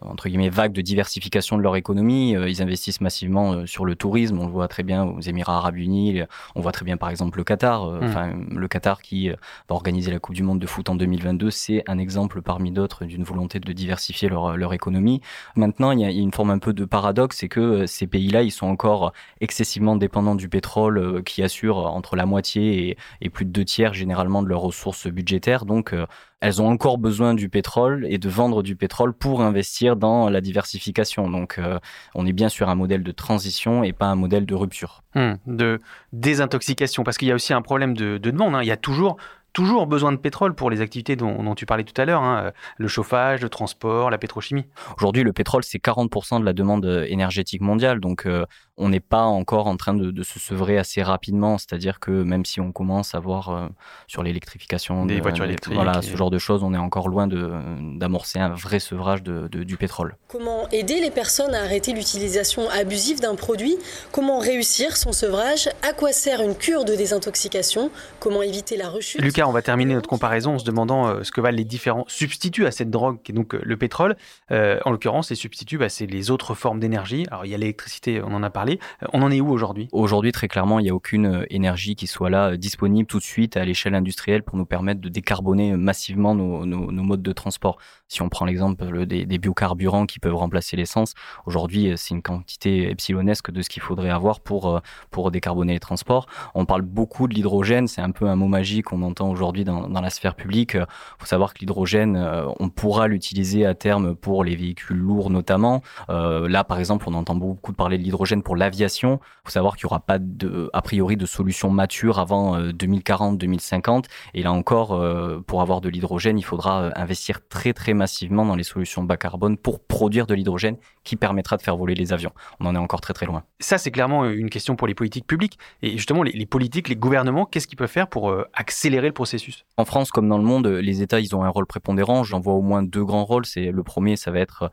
entre 0.00 0.28
guillemets 0.28 0.48
vague 0.48 0.72
de 0.72 0.80
diversification 0.80 1.56
de 1.56 1.62
leur 1.62 1.76
économie. 1.76 2.36
Euh, 2.36 2.48
ils 2.48 2.62
investissent 2.62 3.00
massivement 3.00 3.52
euh, 3.52 3.66
sur 3.66 3.84
le 3.84 3.94
tourisme. 3.94 4.38
On 4.38 4.46
le 4.46 4.52
voit 4.52 4.68
très 4.68 4.82
bien 4.82 5.04
aux 5.04 5.20
Émirats 5.20 5.56
Arabes 5.56 5.76
Unis. 5.76 6.22
On 6.54 6.60
voit 6.60 6.72
très 6.72 6.84
bien 6.84 6.96
par 6.96 7.10
exemple 7.10 7.38
le 7.38 7.44
Qatar. 7.44 7.84
Euh, 7.84 8.00
hmm. 8.00 8.04
Enfin, 8.04 8.32
le 8.50 8.68
Qatar 8.68 9.02
qui 9.02 9.28
va 9.28 9.36
organiser 9.68 10.10
la 10.10 10.18
Coupe 10.18 10.34
du 10.34 10.42
Monde 10.42 10.58
de 10.58 10.66
foot 10.66 10.88
en 10.88 10.94
2022, 10.94 11.50
c'est 11.50 11.84
un 11.86 11.98
exemple 11.98 12.42
parmi 12.42 12.70
d'autres 12.70 13.04
d'une 13.04 13.24
volonté 13.24 13.60
de 13.60 13.72
diversifier 13.72 14.28
leur, 14.28 14.56
leur 14.56 14.72
économie. 14.72 15.20
Maintenant, 15.56 15.90
il 15.92 16.00
y, 16.00 16.04
a, 16.04 16.10
une 16.10 16.32
forme 16.32 16.50
un 16.50 16.58
peu 16.58 16.72
de 16.72 16.84
paradoxe, 16.84 17.38
c'est 17.38 17.48
que 17.48 17.86
ces 17.86 18.06
pays-là, 18.06 18.42
ils 18.42 18.50
sont 18.50 18.66
encore 18.66 19.12
excessivement 19.40 19.96
dépendants 19.96 20.34
du 20.34 20.48
pétrole 20.48 21.22
qui 21.24 21.42
assure 21.42 21.78
entre 21.78 22.16
la 22.16 22.26
moitié 22.26 22.88
et, 22.88 22.96
et, 23.20 23.30
plus 23.30 23.44
de 23.44 23.50
deux 23.50 23.64
tiers 23.64 23.94
généralement 23.94 24.42
de 24.42 24.48
leurs 24.48 24.60
ressources 24.60 25.06
budgétaires. 25.08 25.64
Donc 25.64 25.94
elles 26.42 26.60
ont 26.60 26.68
encore 26.68 26.98
besoin 26.98 27.34
du 27.34 27.48
pétrole 27.48 28.04
et 28.10 28.18
de 28.18 28.28
vendre 28.28 28.64
du 28.64 28.74
pétrole 28.74 29.12
pour 29.12 29.42
investir 29.42 29.94
dans 29.94 30.28
la 30.28 30.40
diversification. 30.40 31.30
Donc, 31.30 31.56
euh, 31.58 31.78
on 32.16 32.26
est 32.26 32.32
bien 32.32 32.48
sur 32.48 32.68
un 32.68 32.74
modèle 32.74 33.04
de 33.04 33.12
transition 33.12 33.84
et 33.84 33.92
pas 33.92 34.06
un 34.06 34.16
modèle 34.16 34.44
de 34.44 34.54
rupture. 34.56 35.04
Hmm, 35.14 35.34
de 35.46 35.80
désintoxication, 36.12 37.04
parce 37.04 37.16
qu'il 37.16 37.28
y 37.28 37.30
a 37.30 37.36
aussi 37.36 37.52
un 37.52 37.62
problème 37.62 37.96
de, 37.96 38.18
de 38.18 38.30
demande. 38.32 38.56
Hein. 38.56 38.62
Il 38.62 38.66
y 38.66 38.72
a 38.72 38.76
toujours 38.76 39.18
toujours 39.52 39.86
besoin 39.86 40.12
de 40.12 40.16
pétrole 40.16 40.54
pour 40.54 40.70
les 40.70 40.80
activités 40.80 41.16
dont, 41.16 41.54
tu 41.54 41.66
parlais 41.66 41.84
tout 41.84 41.98
à 42.00 42.04
l'heure, 42.04 42.22
hein, 42.22 42.52
le 42.78 42.88
chauffage, 42.88 43.42
le 43.42 43.48
transport, 43.48 44.10
la 44.10 44.18
pétrochimie. 44.18 44.64
Aujourd'hui, 44.96 45.22
le 45.22 45.32
pétrole, 45.32 45.62
c'est 45.62 45.78
40% 45.78 46.40
de 46.40 46.44
la 46.44 46.52
demande 46.52 47.04
énergétique 47.06 47.60
mondiale. 47.60 48.00
Donc, 48.00 48.26
euh, 48.26 48.46
on 48.82 48.88
n'est 48.88 49.00
pas 49.00 49.22
encore 49.22 49.68
en 49.68 49.76
train 49.76 49.94
de, 49.94 50.22
se 50.22 50.38
sevrer 50.38 50.76
assez 50.76 51.02
rapidement. 51.02 51.56
C'est-à-dire 51.56 52.00
que 52.00 52.10
même 52.10 52.44
si 52.44 52.60
on 52.60 52.72
commence 52.72 53.14
à 53.14 53.20
voir 53.20 53.48
euh, 53.48 53.68
sur 54.08 54.22
l'électrification 54.22 55.06
des 55.06 55.20
voitures 55.20 55.44
électriques, 55.44 55.74
voilà, 55.74 56.02
ce 56.02 56.16
genre 56.16 56.30
de 56.30 56.38
choses, 56.38 56.62
on 56.64 56.74
est 56.74 56.78
encore 56.78 57.08
loin 57.08 57.28
d'amorcer 57.28 58.40
un 58.40 58.50
vrai 58.50 58.80
sevrage 58.80 59.22
de, 59.22 59.46
du 59.46 59.76
pétrole. 59.76 60.16
Comment 60.28 60.68
aider 60.70 61.00
les 61.00 61.10
personnes 61.10 61.54
à 61.54 61.62
arrêter 61.62 61.92
l'utilisation 61.92 62.68
abusive 62.70 63.20
d'un 63.20 63.36
produit? 63.36 63.76
Comment 64.10 64.38
réussir 64.40 64.96
son 64.96 65.12
sevrage? 65.12 65.68
À 65.82 65.92
quoi 65.92 66.12
sert 66.12 66.42
une 66.42 66.56
cure 66.56 66.84
de 66.84 66.94
désintoxication? 66.94 67.90
Comment 68.18 68.42
éviter 68.42 68.76
la 68.76 68.88
rechute? 68.88 69.20
Lucas, 69.20 69.46
on 69.46 69.52
va 69.52 69.62
terminer 69.62 69.94
notre 69.94 70.08
comparaison 70.08 70.54
en 70.54 70.58
se 70.58 70.64
demandant 70.64 71.06
euh, 71.06 71.22
ce 71.22 71.30
que 71.30 71.40
valent 71.40 71.56
les 71.56 71.64
différents 71.64 72.04
substituts 72.08 72.66
à 72.66 72.72
cette 72.72 72.90
drogue 72.90 73.18
qui 73.22 73.30
est 73.32 73.34
donc 73.34 73.54
euh, 73.54 73.60
le 73.62 73.76
pétrole. 73.76 74.16
en 74.50 74.90
l'occurrence, 74.90 75.30
les 75.30 75.36
substituts, 75.36 75.78
bah, 75.78 75.88
c'est 75.88 76.06
les 76.06 76.30
autres 76.30 76.54
formes 76.54 76.80
d'énergie. 76.80 77.26
Alors 77.30 77.46
il 77.46 77.50
y 77.50 77.54
a 77.54 77.58
l'électricité, 77.58 78.20
on 78.22 78.34
en 78.34 78.42
a 78.42 78.50
parlé 78.50 78.71
euh, 79.02 79.06
on 79.12 79.22
en 79.22 79.30
est 79.30 79.40
où 79.40 79.50
aujourd'hui? 79.50 79.88
Aujourd'hui, 79.92 80.32
très 80.32 80.48
clairement, 80.48 80.78
il 80.78 80.84
n'y 80.84 80.90
a 80.90 80.94
aucune 80.94 81.26
euh, 81.26 81.46
énergie 81.50 81.94
qui 81.94 82.06
soit 82.06 82.30
là 82.30 82.52
euh, 82.52 82.56
disponible 82.56 83.06
tout 83.06 83.18
de 83.18 83.24
suite 83.24 83.56
à 83.56 83.64
l'échelle 83.64 83.94
industrielle 83.94 84.42
pour 84.42 84.56
nous 84.56 84.66
permettre 84.66 85.00
de 85.00 85.08
décarboner 85.08 85.76
massivement 85.76 86.34
nos, 86.34 86.64
modes 87.02 87.22
de 87.22 87.32
transport. 87.32 87.78
Si 88.08 88.22
on 88.22 88.28
prend 88.28 88.44
l'exemple 88.44 89.06
des, 89.06 89.38
biocarburants 89.38 90.06
qui 90.06 90.18
peuvent 90.18 90.34
remplacer 90.34 90.76
l'essence, 90.76 91.14
aujourd'hui, 91.46 91.92
c'est 91.96 92.14
une 92.14 92.22
quantité 92.22 92.90
epsilonesque 92.90 93.50
de 93.50 93.62
ce 93.62 93.68
qu'il 93.68 93.82
faudrait 93.82 94.10
avoir 94.10 94.40
pour, 94.40 94.80
pour 95.10 95.30
décarboner 95.30 95.72
les 95.72 95.80
transports. 95.80 96.26
On 96.54 96.64
parle 96.64 96.82
beaucoup 96.82 97.26
de 97.26 97.34
l'hydrogène, 97.34 97.88
c'est 97.88 98.02
un 98.02 98.10
peu 98.10 98.28
un 98.28 98.36
mot 98.36 98.46
magique 98.46 98.86
qu'on 98.86 99.02
entend 99.02 99.30
aujourd'hui 99.30 99.64
dans, 99.64 99.88
la 99.88 100.10
sphère 100.10 100.34
publique. 100.34 100.74
Il 100.74 100.84
faut 101.18 101.26
savoir 101.26 101.54
que 101.54 101.60
l'hydrogène, 101.60 102.16
on 102.60 102.68
pourra 102.68 103.08
l'utiliser 103.08 103.66
à 103.66 103.74
terme 103.74 104.14
pour 104.14 104.44
les 104.44 104.54
véhicules 104.54 104.96
lourds 104.96 105.30
notamment. 105.30 105.82
là, 106.08 106.64
par 106.64 106.78
exemple, 106.78 107.06
on 107.08 107.14
entend 107.14 107.34
beaucoup 107.34 107.72
parler 107.72 107.98
de 107.98 108.02
l'hydrogène 108.02 108.42
pour 108.42 108.51
l'aviation. 108.56 109.20
Il 109.22 109.48
faut 109.48 109.50
savoir 109.50 109.76
qu'il 109.76 109.86
n'y 109.86 109.90
aura 109.90 110.00
pas 110.00 110.18
de, 110.18 110.70
a 110.72 110.82
priori 110.82 111.16
de 111.16 111.26
solution 111.26 111.70
mature 111.70 112.18
avant 112.18 112.58
2040-2050. 112.58 113.88
Euh, 113.88 114.00
Et 114.34 114.42
là 114.42 114.52
encore, 114.52 114.92
euh, 114.92 115.40
pour 115.46 115.62
avoir 115.62 115.80
de 115.80 115.88
l'hydrogène, 115.88 116.38
il 116.38 116.44
faudra 116.44 116.82
euh, 116.82 116.90
investir 116.96 117.40
très 117.48 117.72
très 117.72 117.94
massivement 117.94 118.44
dans 118.44 118.56
les 118.56 118.62
solutions 118.62 119.02
bas 119.04 119.16
carbone 119.16 119.56
pour 119.56 119.80
produire 119.80 120.26
de 120.26 120.34
l'hydrogène 120.34 120.76
qui 121.04 121.16
permettra 121.16 121.56
de 121.56 121.62
faire 121.62 121.76
voler 121.76 121.94
les 121.94 122.12
avions. 122.12 122.32
On 122.60 122.66
en 122.66 122.74
est 122.74 122.78
encore 122.78 123.00
très 123.00 123.12
très 123.12 123.26
loin. 123.26 123.44
Ça, 123.60 123.78
c'est 123.78 123.90
clairement 123.90 124.24
une 124.24 124.50
question 124.50 124.76
pour 124.76 124.86
les 124.86 124.94
politiques 124.94 125.26
publiques. 125.26 125.58
Et 125.82 125.96
justement, 125.96 126.22
les, 126.22 126.46
politiques, 126.46 126.88
les 126.88 126.96
gouvernements, 126.96 127.44
qu'est-ce 127.44 127.66
qu'ils 127.66 127.78
peuvent 127.78 127.88
faire 127.88 128.08
pour 128.08 128.32
accélérer 128.54 129.08
le 129.08 129.12
processus? 129.12 129.64
En 129.76 129.84
France, 129.84 130.10
comme 130.10 130.28
dans 130.28 130.38
le 130.38 130.44
monde, 130.44 130.68
les 130.68 131.02
États, 131.02 131.18
ils 131.18 131.34
ont 131.34 131.42
un 131.42 131.48
rôle 131.48 131.66
prépondérant. 131.66 132.22
J'en 132.22 132.38
vois 132.38 132.54
au 132.54 132.62
moins 132.62 132.84
deux 132.84 133.04
grands 133.04 133.24
rôles. 133.24 133.46
C'est 133.46 133.72
le 133.72 133.82
premier, 133.82 134.16
ça 134.16 134.30
va 134.30 134.38
être 134.38 134.70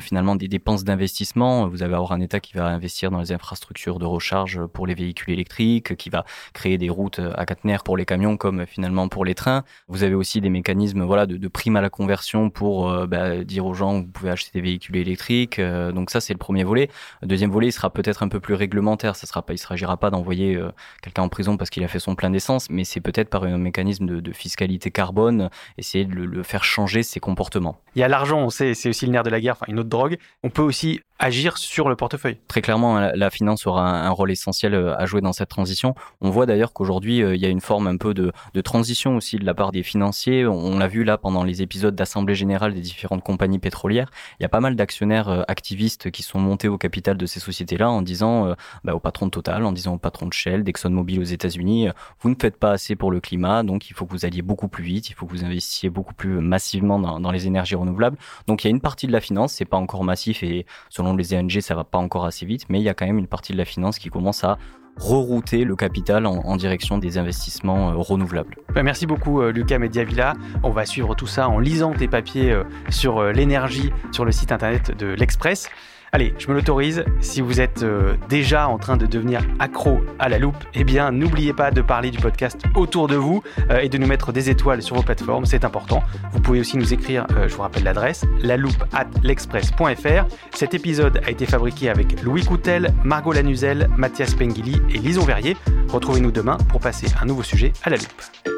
finalement 0.00 0.36
des 0.36 0.48
dépenses 0.48 0.84
d'investissement. 0.84 1.66
Vous 1.66 1.82
allez 1.82 1.94
avoir 1.94 2.12
un 2.12 2.20
État 2.20 2.38
qui 2.38 2.54
va 2.54 2.66
investir 2.66 2.97
dans 3.06 3.20
les 3.20 3.32
infrastructures 3.32 3.98
de 3.98 4.06
recharge 4.06 4.66
pour 4.66 4.86
les 4.86 4.94
véhicules 4.94 5.32
électriques, 5.32 5.96
qui 5.96 6.10
va 6.10 6.24
créer 6.52 6.78
des 6.78 6.90
routes 6.90 7.20
à 7.34 7.46
quatre 7.46 7.64
nerfs 7.64 7.84
pour 7.84 7.96
les 7.96 8.04
camions 8.04 8.36
comme 8.36 8.66
finalement 8.66 9.08
pour 9.08 9.24
les 9.24 9.34
trains. 9.34 9.64
Vous 9.88 10.02
avez 10.02 10.14
aussi 10.14 10.40
des 10.40 10.50
mécanismes 10.50 11.04
voilà, 11.04 11.26
de, 11.26 11.36
de 11.36 11.48
prime 11.48 11.76
à 11.76 11.80
la 11.80 11.90
conversion 11.90 12.50
pour 12.50 12.90
euh, 12.90 13.06
bah, 13.06 13.44
dire 13.44 13.66
aux 13.66 13.74
gens 13.74 14.00
vous 14.00 14.06
pouvez 14.06 14.30
acheter 14.30 14.50
des 14.52 14.60
véhicules 14.60 14.96
électriques. 14.96 15.58
Euh, 15.58 15.92
donc 15.92 16.10
ça, 16.10 16.20
c'est 16.20 16.32
le 16.32 16.38
premier 16.38 16.64
volet. 16.64 16.88
Le 17.22 17.28
deuxième 17.28 17.50
volet, 17.50 17.68
il 17.68 17.72
sera 17.72 17.90
peut-être 17.90 18.22
un 18.22 18.28
peu 18.28 18.40
plus 18.40 18.54
réglementaire. 18.54 19.16
Ça 19.16 19.26
sera 19.26 19.42
pas, 19.42 19.52
il 19.52 19.58
s'agira 19.58 19.96
pas 19.96 20.10
d'envoyer 20.10 20.56
euh, 20.56 20.70
quelqu'un 21.02 21.22
en 21.22 21.28
prison 21.28 21.56
parce 21.56 21.70
qu'il 21.70 21.84
a 21.84 21.88
fait 21.88 21.98
son 21.98 22.14
plein 22.14 22.30
d'essence, 22.30 22.68
mais 22.70 22.84
c'est 22.84 23.00
peut-être 23.00 23.30
par 23.30 23.44
un 23.44 23.58
mécanisme 23.58 24.06
de, 24.06 24.20
de, 24.20 24.32
fiscalité 24.32 24.90
carbone, 24.90 25.50
essayer 25.78 26.04
de 26.04 26.14
le, 26.14 26.26
le 26.26 26.42
faire 26.42 26.64
changer 26.64 27.02
ses 27.02 27.20
comportements. 27.20 27.80
Il 27.94 28.00
y 28.00 28.02
a 28.02 28.08
l'argent, 28.08 28.38
on 28.38 28.50
sait, 28.50 28.74
c'est 28.74 28.88
aussi 28.88 29.06
le 29.06 29.12
nerf 29.12 29.22
de 29.22 29.30
la 29.30 29.40
guerre, 29.40 29.54
enfin 29.54 29.66
une 29.68 29.78
autre 29.78 29.88
drogue. 29.88 30.18
On 30.42 30.50
peut 30.50 30.62
aussi 30.62 31.00
agir 31.18 31.58
sur 31.58 31.88
le 31.88 31.96
portefeuille. 31.96 32.38
Très 32.46 32.62
clairement, 32.62 32.98
la 32.98 33.30
finance 33.30 33.66
aura 33.66 33.88
un, 33.88 34.10
rôle 34.10 34.30
essentiel 34.30 34.74
euh, 34.74 34.96
à 34.96 35.06
jouer 35.06 35.20
dans 35.20 35.32
cette 35.32 35.48
transition. 35.48 35.94
On 36.20 36.30
voit 36.30 36.46
d'ailleurs 36.46 36.72
qu'aujourd'hui, 36.72 37.22
euh, 37.22 37.34
il 37.34 37.40
y 37.40 37.46
a 37.46 37.48
une 37.48 37.60
forme 37.60 37.86
un 37.86 37.96
peu 37.96 38.14
de, 38.14 38.32
de, 38.54 38.60
transition 38.60 39.16
aussi 39.16 39.36
de 39.36 39.44
la 39.44 39.54
part 39.54 39.72
des 39.72 39.82
financiers. 39.82 40.46
On, 40.46 40.78
l'a 40.78 40.86
vu 40.86 41.02
là 41.02 41.18
pendant 41.18 41.42
les 41.42 41.60
épisodes 41.60 41.94
d'Assemblée 41.94 42.34
générale 42.34 42.72
des 42.72 42.80
différentes 42.80 43.24
compagnies 43.24 43.58
pétrolières. 43.58 44.10
Il 44.38 44.44
y 44.44 44.46
a 44.46 44.48
pas 44.48 44.60
mal 44.60 44.76
d'actionnaires 44.76 45.28
euh, 45.28 45.42
activistes 45.48 46.10
qui 46.10 46.22
sont 46.22 46.38
montés 46.38 46.68
au 46.68 46.78
capital 46.78 47.16
de 47.16 47.26
ces 47.26 47.40
sociétés-là 47.40 47.90
en 47.90 48.02
disant 48.02 48.54
bah, 48.84 48.94
au 48.94 49.00
patron 49.00 49.26
de 49.26 49.30
Total, 49.30 49.64
en 49.64 49.72
disant 49.72 49.94
au 49.94 49.98
patron 49.98 50.26
de 50.26 50.32
Shell, 50.32 50.62
d'ExxonMobil 50.62 51.20
aux 51.20 51.24
États-Unis, 51.24 51.88
vous 52.20 52.30
ne 52.30 52.34
faites 52.40 52.56
pas 52.56 52.72
assez 52.72 52.96
pour 52.96 53.10
le 53.10 53.20
climat, 53.20 53.62
donc 53.62 53.90
il 53.90 53.94
faut 53.94 54.06
que 54.06 54.12
vous 54.12 54.24
alliez 54.24 54.42
beaucoup 54.42 54.68
plus 54.68 54.84
vite, 54.84 55.10
il 55.10 55.14
faut 55.14 55.26
que 55.26 55.32
vous 55.32 55.44
investissiez 55.44 55.90
beaucoup 55.90 56.14
plus 56.14 56.40
massivement 56.40 56.98
dans, 56.98 57.20
dans 57.20 57.30
les 57.30 57.46
énergies 57.46 57.74
renouvelables. 57.74 58.18
Donc 58.46 58.64
il 58.64 58.68
y 58.68 58.70
a 58.70 58.70
une 58.70 58.80
partie 58.80 59.06
de 59.06 59.12
la 59.12 59.20
finance, 59.20 59.52
c'est 59.52 59.64
pas 59.64 59.76
encore 59.76 60.04
massif 60.04 60.42
et 60.42 60.66
selon 60.88 61.07
les 61.14 61.34
ONG, 61.34 61.60
ça 61.60 61.74
va 61.74 61.84
pas 61.84 61.98
encore 61.98 62.24
assez 62.24 62.46
vite, 62.46 62.64
mais 62.68 62.80
il 62.80 62.84
y 62.84 62.88
a 62.88 62.94
quand 62.94 63.06
même 63.06 63.18
une 63.18 63.26
partie 63.26 63.52
de 63.52 63.58
la 63.58 63.64
finance 63.64 63.98
qui 63.98 64.08
commence 64.10 64.44
à 64.44 64.58
rerouter 64.98 65.64
le 65.64 65.76
capital 65.76 66.26
en, 66.26 66.56
direction 66.56 66.98
des 66.98 67.18
investissements 67.18 67.90
euh, 67.90 67.94
renouvelables. 67.94 68.56
Bah, 68.74 68.82
merci 68.82 69.06
beaucoup 69.06 69.40
euh, 69.40 69.52
Lucas 69.52 69.78
Mediavilla. 69.78 70.34
On 70.62 70.70
va 70.70 70.84
suivre 70.86 71.14
tout 71.14 71.26
ça 71.26 71.48
en 71.48 71.60
lisant 71.60 71.92
tes 71.92 72.08
papiers 72.08 72.50
euh, 72.50 72.64
sur 72.90 73.22
l'énergie 73.22 73.92
sur 74.12 74.24
le 74.24 74.32
site 74.32 74.50
internet 74.50 74.96
de 74.96 75.06
l'Express. 75.06 75.68
Allez, 76.12 76.34
je 76.38 76.48
me 76.48 76.54
l'autorise. 76.54 77.04
Si 77.20 77.40
vous 77.42 77.60
êtes 77.60 77.82
euh, 77.82 78.14
déjà 78.28 78.66
en 78.68 78.78
train 78.78 78.96
de 78.96 79.04
devenir 79.04 79.42
accro 79.58 80.00
à 80.18 80.28
la 80.28 80.38
loupe, 80.38 80.56
eh 80.74 80.84
bien, 80.84 81.10
n'oubliez 81.10 81.52
pas 81.52 81.70
de 81.70 81.82
parler 81.82 82.10
du 82.10 82.18
podcast 82.18 82.62
autour 82.74 83.08
de 83.08 83.16
vous 83.16 83.42
euh, 83.70 83.80
et 83.80 83.90
de 83.90 83.98
nous 83.98 84.06
mettre 84.06 84.32
des 84.32 84.48
étoiles 84.48 84.82
sur 84.82 84.96
vos 84.96 85.02
plateformes. 85.02 85.44
C'est 85.44 85.64
important. 85.64 86.02
Vous 86.32 86.40
pouvez 86.40 86.60
aussi 86.60 86.78
nous 86.78 86.94
écrire, 86.94 87.26
euh, 87.36 87.46
je 87.46 87.54
vous 87.54 87.62
rappelle 87.62 87.84
l'adresse, 87.84 88.24
la 88.40 88.56
loupe 88.56 88.82
at 88.94 89.06
l'express.fr. 89.22 90.26
Cet 90.54 90.72
épisode 90.72 91.20
a 91.26 91.30
été 91.30 91.44
fabriqué 91.44 91.90
avec 91.90 92.22
Louis 92.22 92.44
Coutel, 92.44 92.94
Margot 93.04 93.32
Lanuzel, 93.32 93.88
Mathias 93.96 94.34
Pengili 94.34 94.80
et 94.88 94.98
Lison 94.98 95.24
Verrier. 95.24 95.56
Retrouvez-nous 95.88 96.32
demain 96.32 96.56
pour 96.70 96.80
passer 96.80 97.06
un 97.20 97.26
nouveau 97.26 97.42
sujet 97.42 97.72
à 97.84 97.90
la 97.90 97.96
loupe. 97.96 98.57